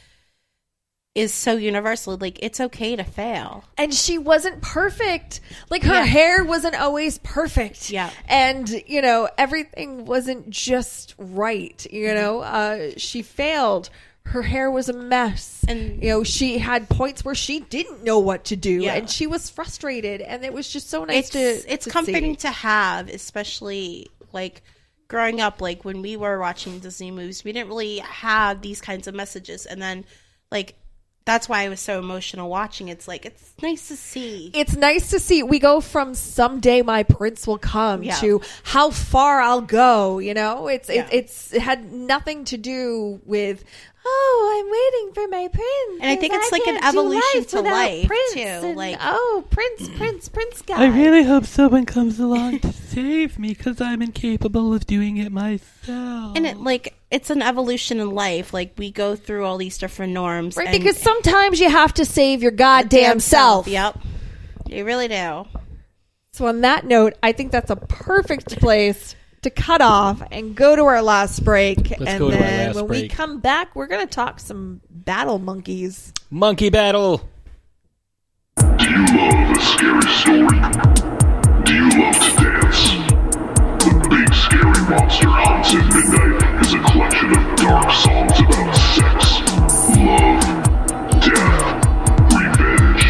[1.16, 5.42] is so universal like it's okay to fail and she wasn't perfect.
[5.70, 6.06] Like her Yeah.
[6.06, 7.92] hair wasn't always perfect.
[7.92, 8.10] Yeah.
[8.28, 11.86] And, you know, everything wasn't just right.
[11.92, 13.90] You know, uh, she failed.
[14.26, 15.64] Her hair was a mess.
[15.68, 18.94] And- you know, she had points where she didn't know what to do Yeah.
[18.96, 20.22] and she was frustrated.
[20.22, 21.72] And it was just so nice it's to.
[21.74, 22.38] it's to comforting see.
[22.42, 24.64] to have especially like
[25.08, 29.08] growing up like when we were watching Disney movies we didn't really have these kinds
[29.08, 30.06] of messages and then
[30.52, 30.74] like
[31.26, 35.12] that's why I was so emotional watching it's like it's nice to see It's nice
[35.12, 35.44] to see.
[35.44, 38.16] We go from someday my prince will come Yeah.
[38.16, 40.18] to how far I'll go.
[40.20, 41.04] You know, it's Yeah.
[41.06, 43.64] it, it's it had nothing to do with.
[44.06, 46.02] Oh, I'm waiting for my prince.
[46.02, 48.34] And I think it's like an evolution life to life, Prince.
[48.34, 50.84] too, And, like- oh, prince, prince, prince guy.
[50.84, 55.32] I really hope someone comes along to save me because I'm incapable of doing it
[55.32, 56.36] myself.
[56.36, 60.14] and it like it's an evolution in life like we go through all these different
[60.14, 60.68] norms right?
[60.68, 63.68] and- Because sometimes you have to save your goddamn self.
[63.68, 64.00] Yep.
[64.68, 65.46] You really do.
[66.34, 70.76] So on that note, I think that's a perfect place to cut off and go
[70.76, 71.92] to our last break.
[71.92, 74.82] and go to our then last when we come back, we're going to talk some
[74.90, 76.12] battle monkeys.
[76.30, 77.22] Monkey battle.
[78.58, 80.60] Do you love a scary story?
[81.64, 82.82] Do you love to dance?
[83.84, 89.42] The Big Scary Monster Hunts at Midnight is a collection of dark songs about sex,
[89.98, 90.42] love,
[91.22, 91.68] death,
[92.34, 93.04] revenge,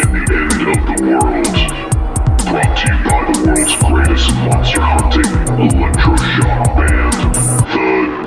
[0.00, 1.63] and the end of the world.
[2.54, 5.24] Brought to you by the world's greatest monster hunting
[5.58, 7.34] electroshock band,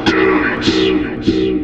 [0.04, 1.57] The Deadites.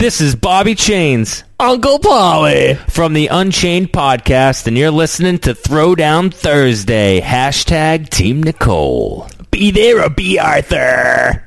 [0.00, 2.76] This is Bobby Chains Uncle Polly.
[2.88, 7.20] from the Unchained podcast, and you're listening to Throwdown Thursday.
[7.20, 9.28] Hashtag Team Nicole.
[9.50, 11.44] Be there or be Arthur.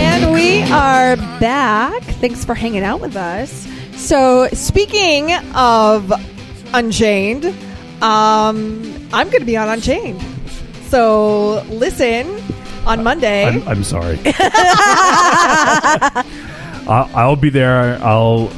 [0.00, 2.02] And we are back.
[2.22, 3.68] Thanks for hanging out with us.
[3.98, 6.12] So, speaking of
[6.72, 7.44] Unchained,
[8.00, 8.80] um,
[9.12, 10.22] I'm going to be on Unchained.
[10.88, 12.40] So, listen
[12.86, 13.44] on Monday.
[13.44, 14.18] I'm, I'm sorry.
[16.88, 18.02] I'll, I'll be there.
[18.02, 18.50] I'll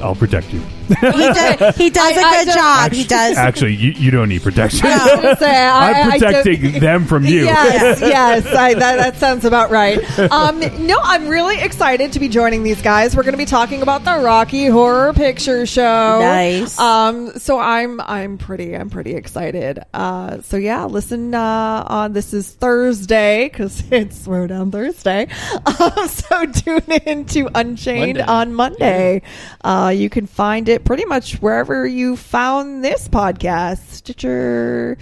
[0.00, 0.62] I'll protect you.
[0.88, 2.92] He does, he does a I- I good don't- job.
[2.92, 3.36] He does.
[3.36, 4.86] Actually, you, you don't need protection.
[4.86, 7.44] I was gonna say, I- I- I'm I protecting don't- them from you.
[7.44, 9.98] Yes, yes, I, that, that sounds about right.
[10.18, 13.14] Um, no, I'm really excited to be joining these guys.
[13.16, 16.18] We're going to be talking about the Rocky Horror Picture Show.
[16.20, 16.78] Nice.
[16.78, 19.80] Um, so I'm I'm pretty I'm pretty excited.
[19.94, 25.28] Uh, so yeah, listen uh, on this is Thursday because it's Throwdown Thursday.
[25.66, 28.32] Um, so tune in to Unchained Monday.
[28.32, 29.22] on Monday.
[29.62, 34.96] Uh, you can find it pretty much wherever you found this podcast, Stitcher.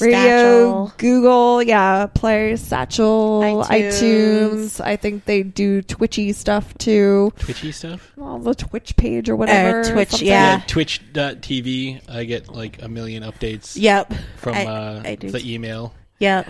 [0.00, 3.66] Radio, Google, yeah, Play, Satchel, iTunes.
[4.00, 4.80] iTunes.
[4.80, 7.32] I think they do Twitchy stuff too.
[7.38, 8.12] Twitchy stuff.
[8.16, 9.80] Well, the Twitch page or whatever.
[9.80, 10.28] Uh, Twitch, something.
[10.28, 10.62] yeah.
[10.66, 12.00] Twitch.tv.
[12.08, 14.14] I get like a million updates Yep.
[14.36, 15.92] from I, uh, I the email.
[16.20, 16.48] Yep.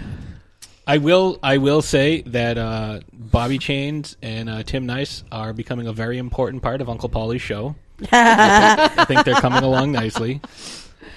[0.86, 1.38] I will.
[1.42, 6.18] I will say that uh, Bobby Chains and uh, Tim Nice are becoming a very
[6.18, 7.74] important part of Uncle Pauly's show.
[8.12, 10.40] I, think, they're coming along nicely.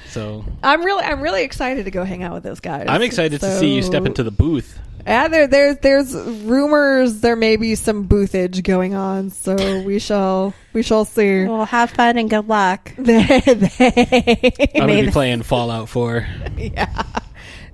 [0.09, 2.85] So I'm really, I'm really excited to go hang out with those guys.
[2.87, 4.79] I'm excited to see you step into the booth.
[5.05, 10.53] Yeah, there, there's, there's rumors there may be some boothage going on, so we shall,
[10.71, 11.43] we shall see.
[11.45, 12.93] Well, have fun and good luck.
[12.97, 16.25] They- they- I'm going to be playing Fallout 4.
[16.57, 17.03] yeah.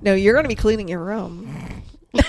[0.01, 1.83] No, you're going to be cleaning your room.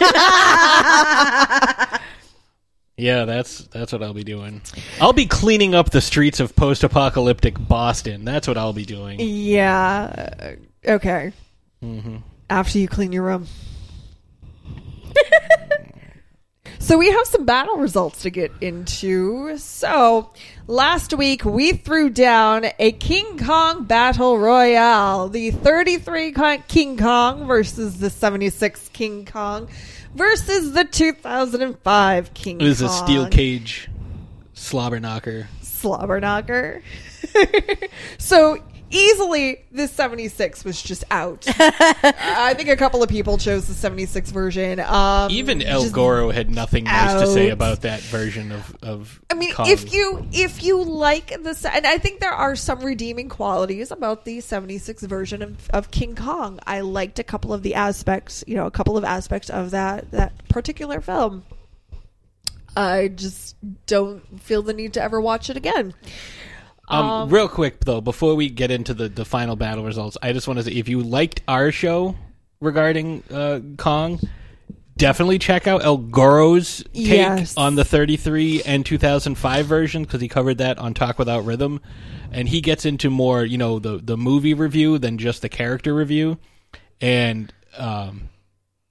[3.01, 4.61] Yeah, that's that's what I'll be doing.
[5.01, 8.26] I'll be cleaning up the streets of post-apocalyptic Boston.
[8.26, 9.18] That's what I'll be doing.
[9.20, 10.57] Yeah.
[10.86, 11.32] Okay.
[11.80, 12.18] hmm
[12.51, 13.46] After you clean your room.
[16.78, 19.57] so we have some battle results to get into.
[19.57, 20.30] So
[20.66, 25.30] last week we threw down a King Kong battle royale.
[25.30, 26.34] The 33
[26.68, 29.68] King Kong versus the 76 King Kong
[30.14, 32.88] versus the 2005 King It was Kong.
[32.88, 33.88] a steel cage
[34.54, 35.48] slobber knocker.
[35.62, 36.82] slobber knocker.
[38.18, 38.58] so
[38.91, 41.47] easily, this 76 was just out.
[41.59, 44.80] I think a couple of people chose the 76 version.
[44.80, 49.20] Um, Even El Goro had nothing nice to say about that version of of.
[49.30, 49.68] I mean, Kong.
[49.68, 54.24] if you if you like the and I think there are some redeeming qualities about
[54.24, 56.61] the '76 version of, of King Kong.
[56.66, 60.11] I liked a couple of the aspects, you know, a couple of aspects of that
[60.11, 61.45] that particular film.
[62.76, 65.95] I just don't feel the need to ever watch it again.
[66.91, 70.49] Um, real quick though, before we get into the, the final battle results, I just
[70.49, 72.16] want to say if you liked our show
[72.61, 74.18] regarding uh, Kong,
[74.97, 77.57] definitely check out El Goro's take Yes.
[77.57, 81.80] on the 33 and 2005 version because he covered that on Talk Without Rhythm,
[82.32, 85.95] and he gets into more you know the the movie review than just the character
[85.95, 86.38] review,
[87.01, 88.28] and um,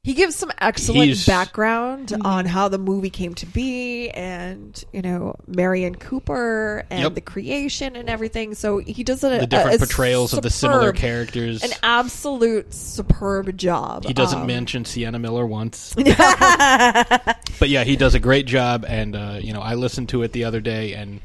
[0.04, 5.02] He gives some excellent He's- background on how the movie came to be and, you
[5.02, 7.16] know, Merian Cooper and Yep.
[7.16, 8.56] the creation and everything.
[8.56, 11.64] So he does a, the different a- a portrayals of the similar characters.
[11.64, 14.06] An absolute superb job.
[14.06, 15.94] He doesn't Um, mention Sienna Miller once.
[15.98, 20.32] but yeah, he does a great job, and uh, you know, I listened to it
[20.32, 21.20] the other day, and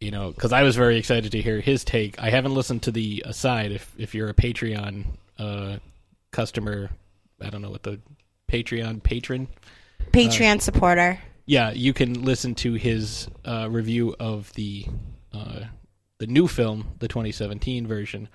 [0.00, 2.22] you know, because I was very excited to hear his take.
[2.22, 3.72] I haven't listened to the aside.
[3.72, 5.06] If if you're a Patreon
[5.40, 5.76] uh,
[6.30, 6.90] customer,
[7.42, 8.00] I don't know what the
[8.48, 9.48] Patreon patron.
[10.12, 11.20] Patreon supporter.
[11.46, 14.86] Yeah, you can listen to his uh, review of the
[15.32, 15.60] uh,
[16.18, 18.28] the new film, the 2017 version.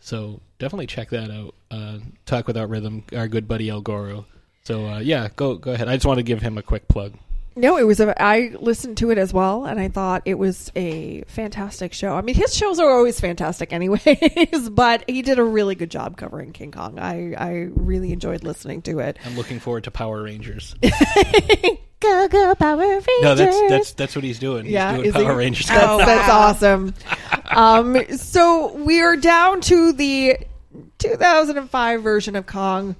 [0.00, 1.54] So definitely check that out.
[1.70, 4.26] Uh, Talk without rhythm, our good buddy El Goro.
[4.64, 5.88] So uh, yeah, go go ahead.
[5.88, 7.14] I just want to give him a quick plug.
[7.54, 8.20] No, it was a.
[8.22, 12.14] I listened to it as well, and I thought it was a fantastic show.
[12.14, 14.68] I mean, his shows are always fantastic, anyways.
[14.70, 16.98] but he did a really good job covering King Kong.
[16.98, 19.18] I I really enjoyed listening to it.
[19.24, 20.74] I'm looking forward to Power Rangers.
[22.00, 23.06] Go go Power Rangers.
[23.22, 24.64] No, that's that's that's what he's doing.
[24.64, 25.38] He's yeah, doing is Power he?
[25.38, 25.68] Rangers.
[25.68, 26.94] That's, Oh, that's awesome.
[27.50, 30.36] um, so we are down to the
[30.98, 32.96] 2005 version of Kong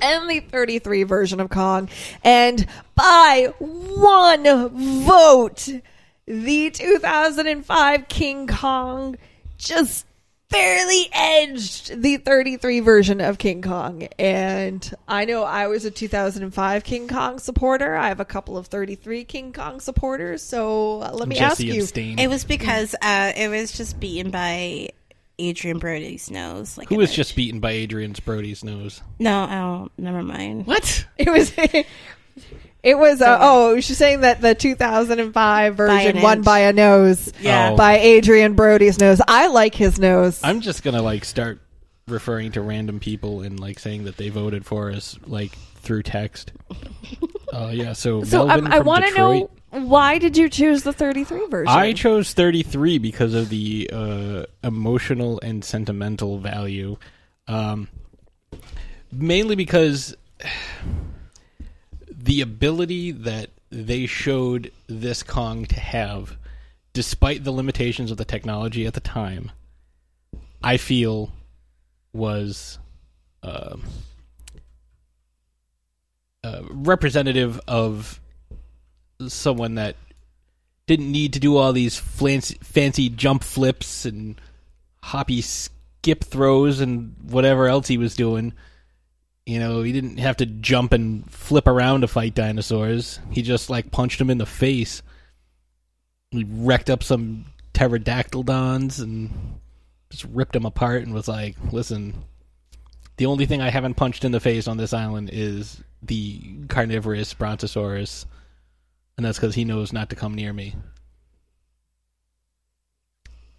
[0.00, 1.88] and the 33 version of Kong,
[2.22, 4.44] and by one
[5.04, 5.68] vote,
[6.26, 9.16] the 2005 King Kong
[9.58, 10.06] just
[10.50, 14.08] barely edged the 33 version of King Kong.
[14.18, 17.96] And I know I was a 2005 King Kong supporter.
[17.96, 20.42] I have a couple of 33 King Kong supporters.
[20.42, 21.86] So uh, let me ask you.
[22.18, 24.89] It was because uh, it was just beaten by
[25.48, 26.76] Adrien Brody's nose.
[26.78, 29.02] Like Who was just beaten by Adrien Brody's nose?
[29.18, 29.92] No, I don't.
[29.98, 30.66] never mind.
[30.66, 31.06] What?
[31.18, 31.52] It was.
[32.82, 33.20] It was.
[33.20, 36.44] Uh, oh, she's saying that the 2005 version an won inch.
[36.46, 37.30] by a nose.
[37.40, 37.70] Yeah.
[37.72, 37.76] Oh.
[37.76, 39.20] By Adrien Brody's nose.
[39.28, 40.40] I like his nose.
[40.42, 41.60] I'm just gonna like start
[42.08, 46.52] referring to random people and like saying that they voted for us like through text.
[47.52, 47.92] Uh, yeah.
[47.94, 49.40] So, so Melvin um, I from want to Detroit.
[49.42, 51.68] know why did you choose the 33 version?
[51.68, 56.96] I chose 33 because of the uh, emotional and sentimental value.
[57.46, 57.88] Um,
[59.12, 60.16] mainly because
[62.10, 66.36] the ability that they showed this Kong to have,
[66.92, 69.52] despite the limitations of the technology at the time,
[70.62, 71.32] I feel
[72.12, 72.78] was
[73.42, 73.84] um
[76.42, 78.19] uh, representative of
[79.28, 79.96] someone that
[80.86, 84.40] didn't need to do all these fancy, fancy jump flips and
[85.02, 88.52] hoppy skip throws and whatever else he was doing.
[89.46, 93.20] You know, he didn't have to jump and flip around to fight dinosaurs.
[93.30, 95.02] He just like punched him in the face.
[96.30, 99.30] He wrecked up some pterodactyldons and
[100.10, 102.14] just ripped them apart and was like, "Listen,
[103.16, 107.32] the only thing I haven't punched in the face on this island is the carnivorous
[107.34, 108.26] brontosaurus."
[109.20, 110.74] And that's because he knows not to come near me.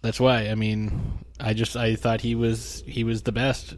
[0.00, 0.48] That's why.
[0.48, 3.76] I mean, I just I thought he was he was the best.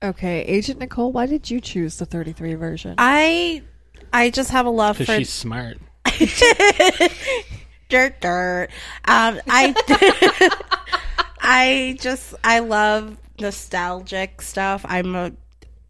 [0.00, 2.94] okay, Agent Nicole, why did you choose the 33 version?
[2.96, 3.62] I
[4.12, 5.78] I just have a love Because for she's smart.
[7.88, 8.68] dirt dirt.
[9.04, 10.50] Um, I
[11.40, 14.86] I just I love nostalgic stuff.
[14.88, 15.32] I'm a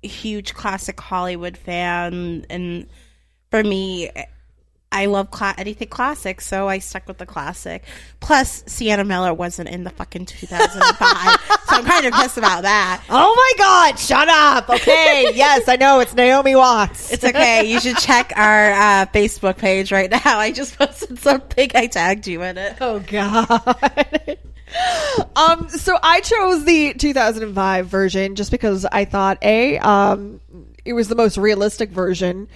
[0.01, 2.87] huge classic Hollywood fan, and
[3.51, 4.09] for me,
[4.93, 7.85] I love cla- anything classic, so I stuck with the classic.
[8.19, 13.05] Plus, Sienna Miller wasn't in the fucking 2005, so I'm kind of pissed about that.
[13.09, 14.69] oh my god, shut up.
[14.69, 17.13] Okay, yes, I know it's Naomi Watts.
[17.13, 17.71] It's okay.
[17.71, 20.39] You should check our uh, Facebook page right now.
[20.39, 21.71] I just posted something.
[21.75, 22.77] I tagged you in it.
[22.81, 24.39] Oh god.
[25.37, 30.41] um so I chose the 2005 version just because I thought a um
[30.85, 32.49] it was the most realistic version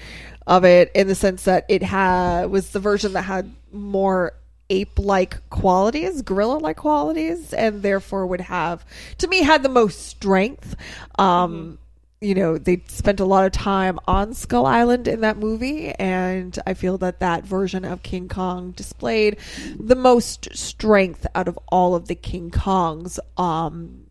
[0.47, 4.32] of it in the sense that it had was the version that had more
[4.70, 8.84] ape-like qualities, gorilla-like qualities and therefore would have
[9.18, 10.74] to me had the most strength.
[11.18, 11.78] Um
[12.24, 16.59] you know, they spent a lot of time on Skull Island in that movie, and
[16.66, 19.36] I feel that that version of King Kong displayed
[19.78, 24.07] the most strength out of all of the King Kongs um,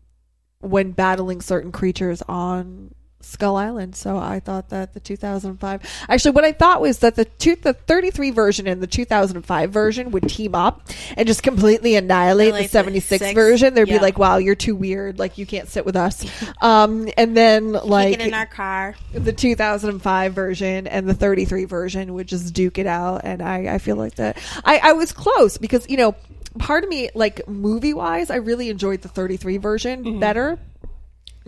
[0.60, 2.94] when battling certain creatures on
[3.24, 3.96] Skull Island.
[3.96, 7.72] So I thought that the 2005, actually, what I thought was that the two, the
[7.72, 12.68] 33 version and the 2005 version would team up and just completely annihilate the the
[12.68, 13.34] 76 six.
[13.34, 13.74] version.
[13.74, 13.98] They'd Yeah.
[13.98, 15.18] be like, "Wow, you're too weird.
[15.18, 16.24] Like you can't sit with us."
[16.60, 18.94] um, and then like in our car.
[19.12, 23.78] the 2005 version and the 33 version would just duke it out and i, I
[23.78, 26.14] feel like that I, I was close because you know
[26.58, 30.58] part of me like movie wise i really enjoyed the 33 version better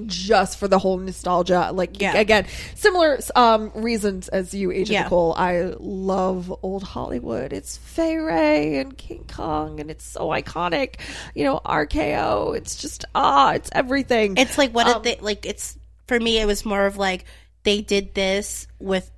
[0.05, 2.17] just for the whole nostalgia like Yeah.
[2.19, 5.03] again similar um reasons as you agent Yeah.
[5.05, 10.97] nicole i love old hollywood it's fay wray and king kong and it's so iconic
[11.35, 15.47] you know rko it's just ah it's everything It's like what Um, did they like?
[15.47, 16.39] It's for me.
[16.39, 17.25] It was more of like
[17.65, 19.11] they did this with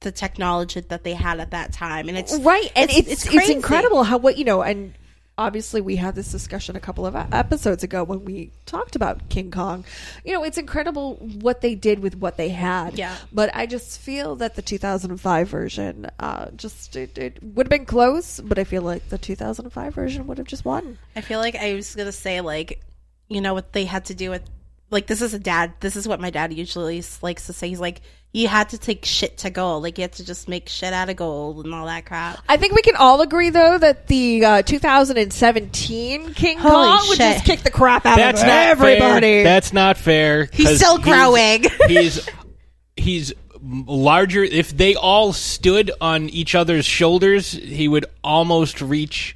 [0.00, 3.54] the technology that they had at that time, and it's right and it's it's, crazy.
[3.54, 4.92] incredible how what you know and
[5.38, 9.50] obviously we had this discussion a couple of episodes ago when we talked about king
[9.50, 9.84] kong
[10.24, 13.14] you know it's incredible what they did with what they had Yeah.
[13.32, 17.84] but i just feel that the 2005 version uh just it, it would have been
[17.84, 21.54] close but i feel like the 2005 version would have just won I feel like
[21.56, 22.80] I was gonna say like,
[23.28, 24.42] you know what they had to do with
[24.90, 25.72] like this is a dad.
[25.80, 27.68] This is what my dad usually likes to say.
[27.68, 28.00] He's like,
[28.36, 29.82] you had to take shit to gold.
[29.82, 32.38] Like you had to just make shit out of gold and all that crap.
[32.48, 37.16] I think we can all agree, though, that the uh, 2017 King Holy Kong would
[37.16, 37.32] shit.
[37.34, 39.20] just kick the crap out That's of not everybody.
[39.26, 39.44] Fair.
[39.44, 40.48] That's not fair.
[40.52, 41.64] He's still growing.
[41.88, 42.28] He's
[42.96, 43.32] he's
[43.62, 44.44] larger.
[44.44, 49.34] If they all stood on each other's shoulders, he would almost reach.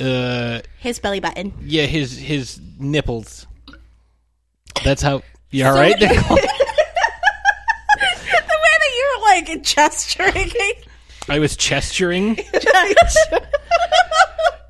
[0.00, 1.54] Uh, His belly button.
[1.62, 3.46] yeah, his his nipples.
[4.84, 5.22] That's how.
[5.50, 5.94] You all So- right?
[9.48, 9.62] Nicole?
[9.62, 10.74] the way that you were like gesturing.
[11.28, 12.38] I was gesturing.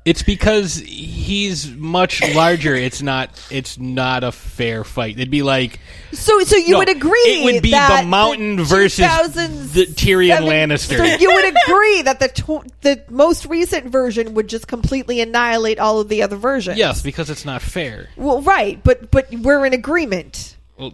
[0.05, 2.75] It's because he's much larger.
[2.75, 3.31] It's not.
[3.49, 5.15] It's not a fair fight.
[5.17, 5.79] It'd be like
[6.11, 9.73] So, so you No, would agree it would be that the Mountain the versus 2000s
[9.73, 10.97] the Tyrion seven- Lannister.
[10.97, 15.79] So you would agree that the tw- the most recent version would just completely annihilate
[15.79, 16.77] all of the other versions.
[16.77, 18.07] yes, because it's not fair.
[18.15, 20.55] Well, right, but but we're in agreement.
[20.77, 20.93] Well,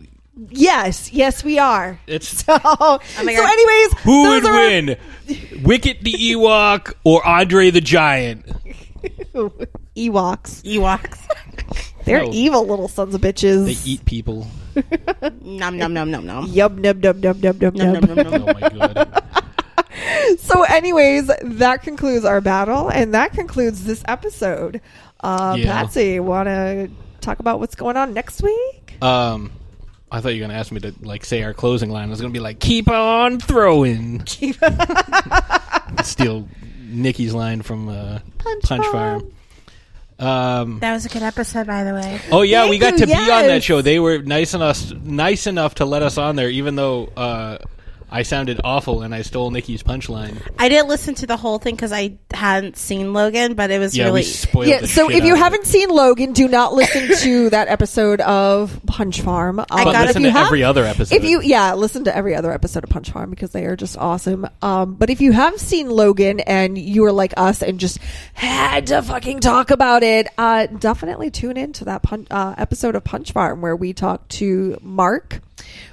[0.50, 2.00] Yes, yes, we are.
[2.08, 4.98] it's So, Oh my so anyways, who those would are our- win,
[5.64, 8.46] Wicket the Ewok or Andre the Giant?
[9.96, 10.62] Ewoks.
[10.64, 11.20] Ewoks.
[12.06, 12.32] They're No.
[12.32, 13.66] evil little sons of bitches.
[13.66, 14.48] They eat people.
[15.42, 16.48] Nom nom nom nom nom.
[16.48, 18.04] Yub nub nub nub nub nub Nom, nub.
[18.06, 18.44] nom, nom, nom.
[18.50, 19.24] Oh my god.
[20.40, 24.82] So, anyways, that concludes our battle, and that concludes this episode.
[25.20, 25.66] Uh, Yeah.
[25.66, 26.90] Patsy, want to
[27.20, 28.98] talk about what's going on next week?
[29.04, 29.52] Um,
[30.12, 32.08] I thought you were gonna ask me to like say our closing line.
[32.08, 34.26] I was gonna be like, "Keep on throwing."
[36.04, 36.48] Steal
[36.82, 39.22] Nikki's line from uh, Punch Punch, Farm.
[39.22, 39.34] Farm.
[40.20, 42.22] Um, That was a good episode, by the way.
[42.32, 43.82] oh yeah, we got you, to be on that show.
[43.82, 47.58] They were nice enough, nice enough to let us on there, even though uh,
[48.14, 50.36] I sounded awful and I stole Nikki's punchline.
[50.60, 53.96] I didn't listen to the whole thing because I hadn't seen Logan, but it was
[53.96, 54.20] Yeah, really.
[54.20, 54.68] we spoiled.
[54.68, 55.68] Yeah, the so shit if you out of haven't it.
[55.68, 59.60] seen Logan, do not listen to that episode of Punch Farm.
[59.60, 61.16] Um, I but got- listen if you to have- every other episode.
[61.16, 63.98] If you yeah, listen to every other episode of Punch Farm because they are just
[63.98, 64.46] awesome.
[64.62, 67.98] Um, but if you have seen Logan and you are like us and just
[68.34, 72.96] had to fucking talk about it, uh, definitely tune in to that pun- uh, episode
[72.96, 75.40] of Punch Farm where we talk to Mark.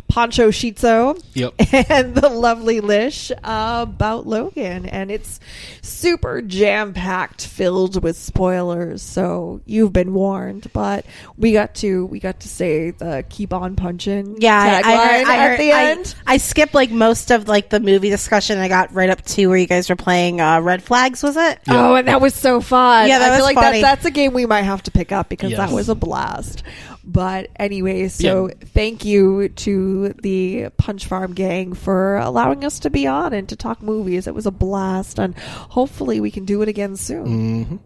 [0.09, 1.55] Poncho Shizo Yep.
[1.90, 5.39] and the lovely Lish uh, about Logan, and it's
[5.82, 9.02] super jam packed, filled with spoilers.
[9.02, 11.05] So you've been warned, but
[11.36, 15.06] we got to we got to say the "keep on punching" Yeah, I, tagline I
[15.06, 15.26] heard.
[15.26, 16.14] I at the I, end.
[16.26, 18.59] I skipped like most of like the movie discussion.
[18.59, 21.22] I got right up to where you guys were playing uh, Red Flags.
[21.22, 21.60] Was it?
[21.68, 23.09] Oh, and that was so fun.
[23.09, 23.80] Yeah, that I feel was like funny.
[23.82, 26.62] That, that's a game we might have to pick up because that was a blast.
[27.10, 28.55] But anyway, so Yeah.
[28.66, 33.56] thank you to the Punch Farm gang for allowing us to be on and to
[33.56, 34.26] talk movies.
[34.26, 37.26] It was a blast, and hopefully we can do it again soon.
[37.66, 37.76] hmm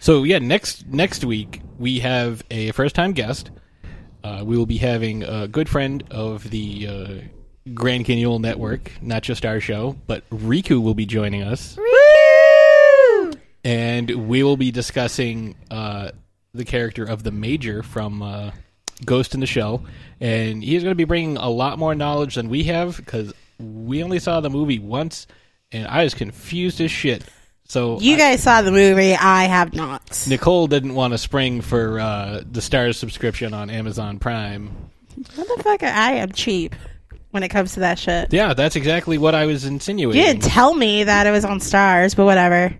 [0.00, 3.50] So yeah, next next week we have a first time guest.
[4.24, 9.22] Uh, we will be having a good friend of the uh, Grand Canyon Network, not
[9.22, 11.78] just our show, but Riku will be joining us,
[13.64, 16.10] and we will be discussing uh,
[16.52, 18.50] the character of the Major from uh,
[19.04, 19.84] Ghost in the Shell,
[20.20, 24.02] and he's going to be bringing a lot more knowledge than we have because we
[24.02, 25.26] only saw the movie once,
[25.70, 27.22] and I was confused as shit.
[27.68, 29.14] So You I- guys saw the movie.
[29.14, 30.26] I have not.
[30.28, 34.70] Nicole didn't want to spring for uh, the Starz subscription on Amazon Prime.
[35.20, 36.74] Motherfucker, I am cheap
[37.30, 38.32] when it comes to that shit.
[38.32, 40.20] Yeah, that's exactly what I was insinuating.
[40.20, 42.74] You didn't tell me that it was on Starz, but whatever.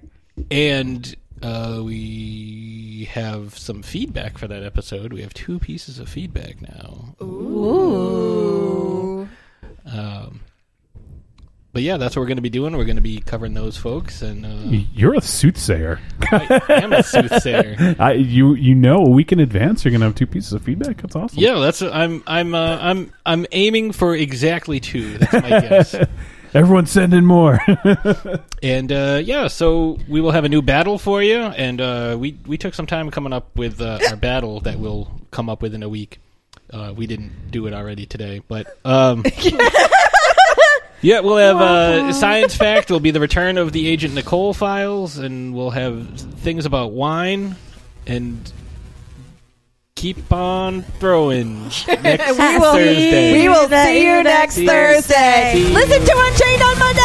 [0.50, 5.12] and uh, we have some feedback for that episode.
[5.12, 7.14] We have two pieces of feedback now.
[7.22, 9.28] Ooh.
[9.84, 10.40] Um,
[11.72, 12.76] but yeah, that's what we're going to be doing.
[12.76, 15.98] We're going to be covering those folks, and uh, You're a soothsayer.
[16.30, 17.96] I am a soothsayer.
[17.98, 21.00] I, you you know a week in advance you're gonna have two pieces of feedback.
[21.00, 21.38] That's awesome.
[21.38, 25.16] Yeah, that's I'm I'm uh, I'm I'm aiming for exactly two.
[25.16, 25.94] That's my guess.
[26.54, 27.60] Everyone send in more.
[28.62, 32.38] And uh, yeah, so we will have a new battle for you, and uh, we
[32.46, 35.74] we took some time coming up with uh, our battle that we'll come up with
[35.74, 36.20] in a week.
[36.72, 39.24] Uh, we didn't do it already today, but um,
[41.02, 42.88] yeah, we'll have uh, science fact.
[42.88, 47.56] Will be the return of the Agent Nicole files, and we'll have things about wine
[48.06, 48.52] and
[50.02, 51.62] keep on throwing
[52.02, 53.40] next we will, Thursday.
[53.40, 54.68] We will see you next See you.
[54.68, 55.64] Thursday.
[55.72, 57.02] Listen to Unchained on Monday.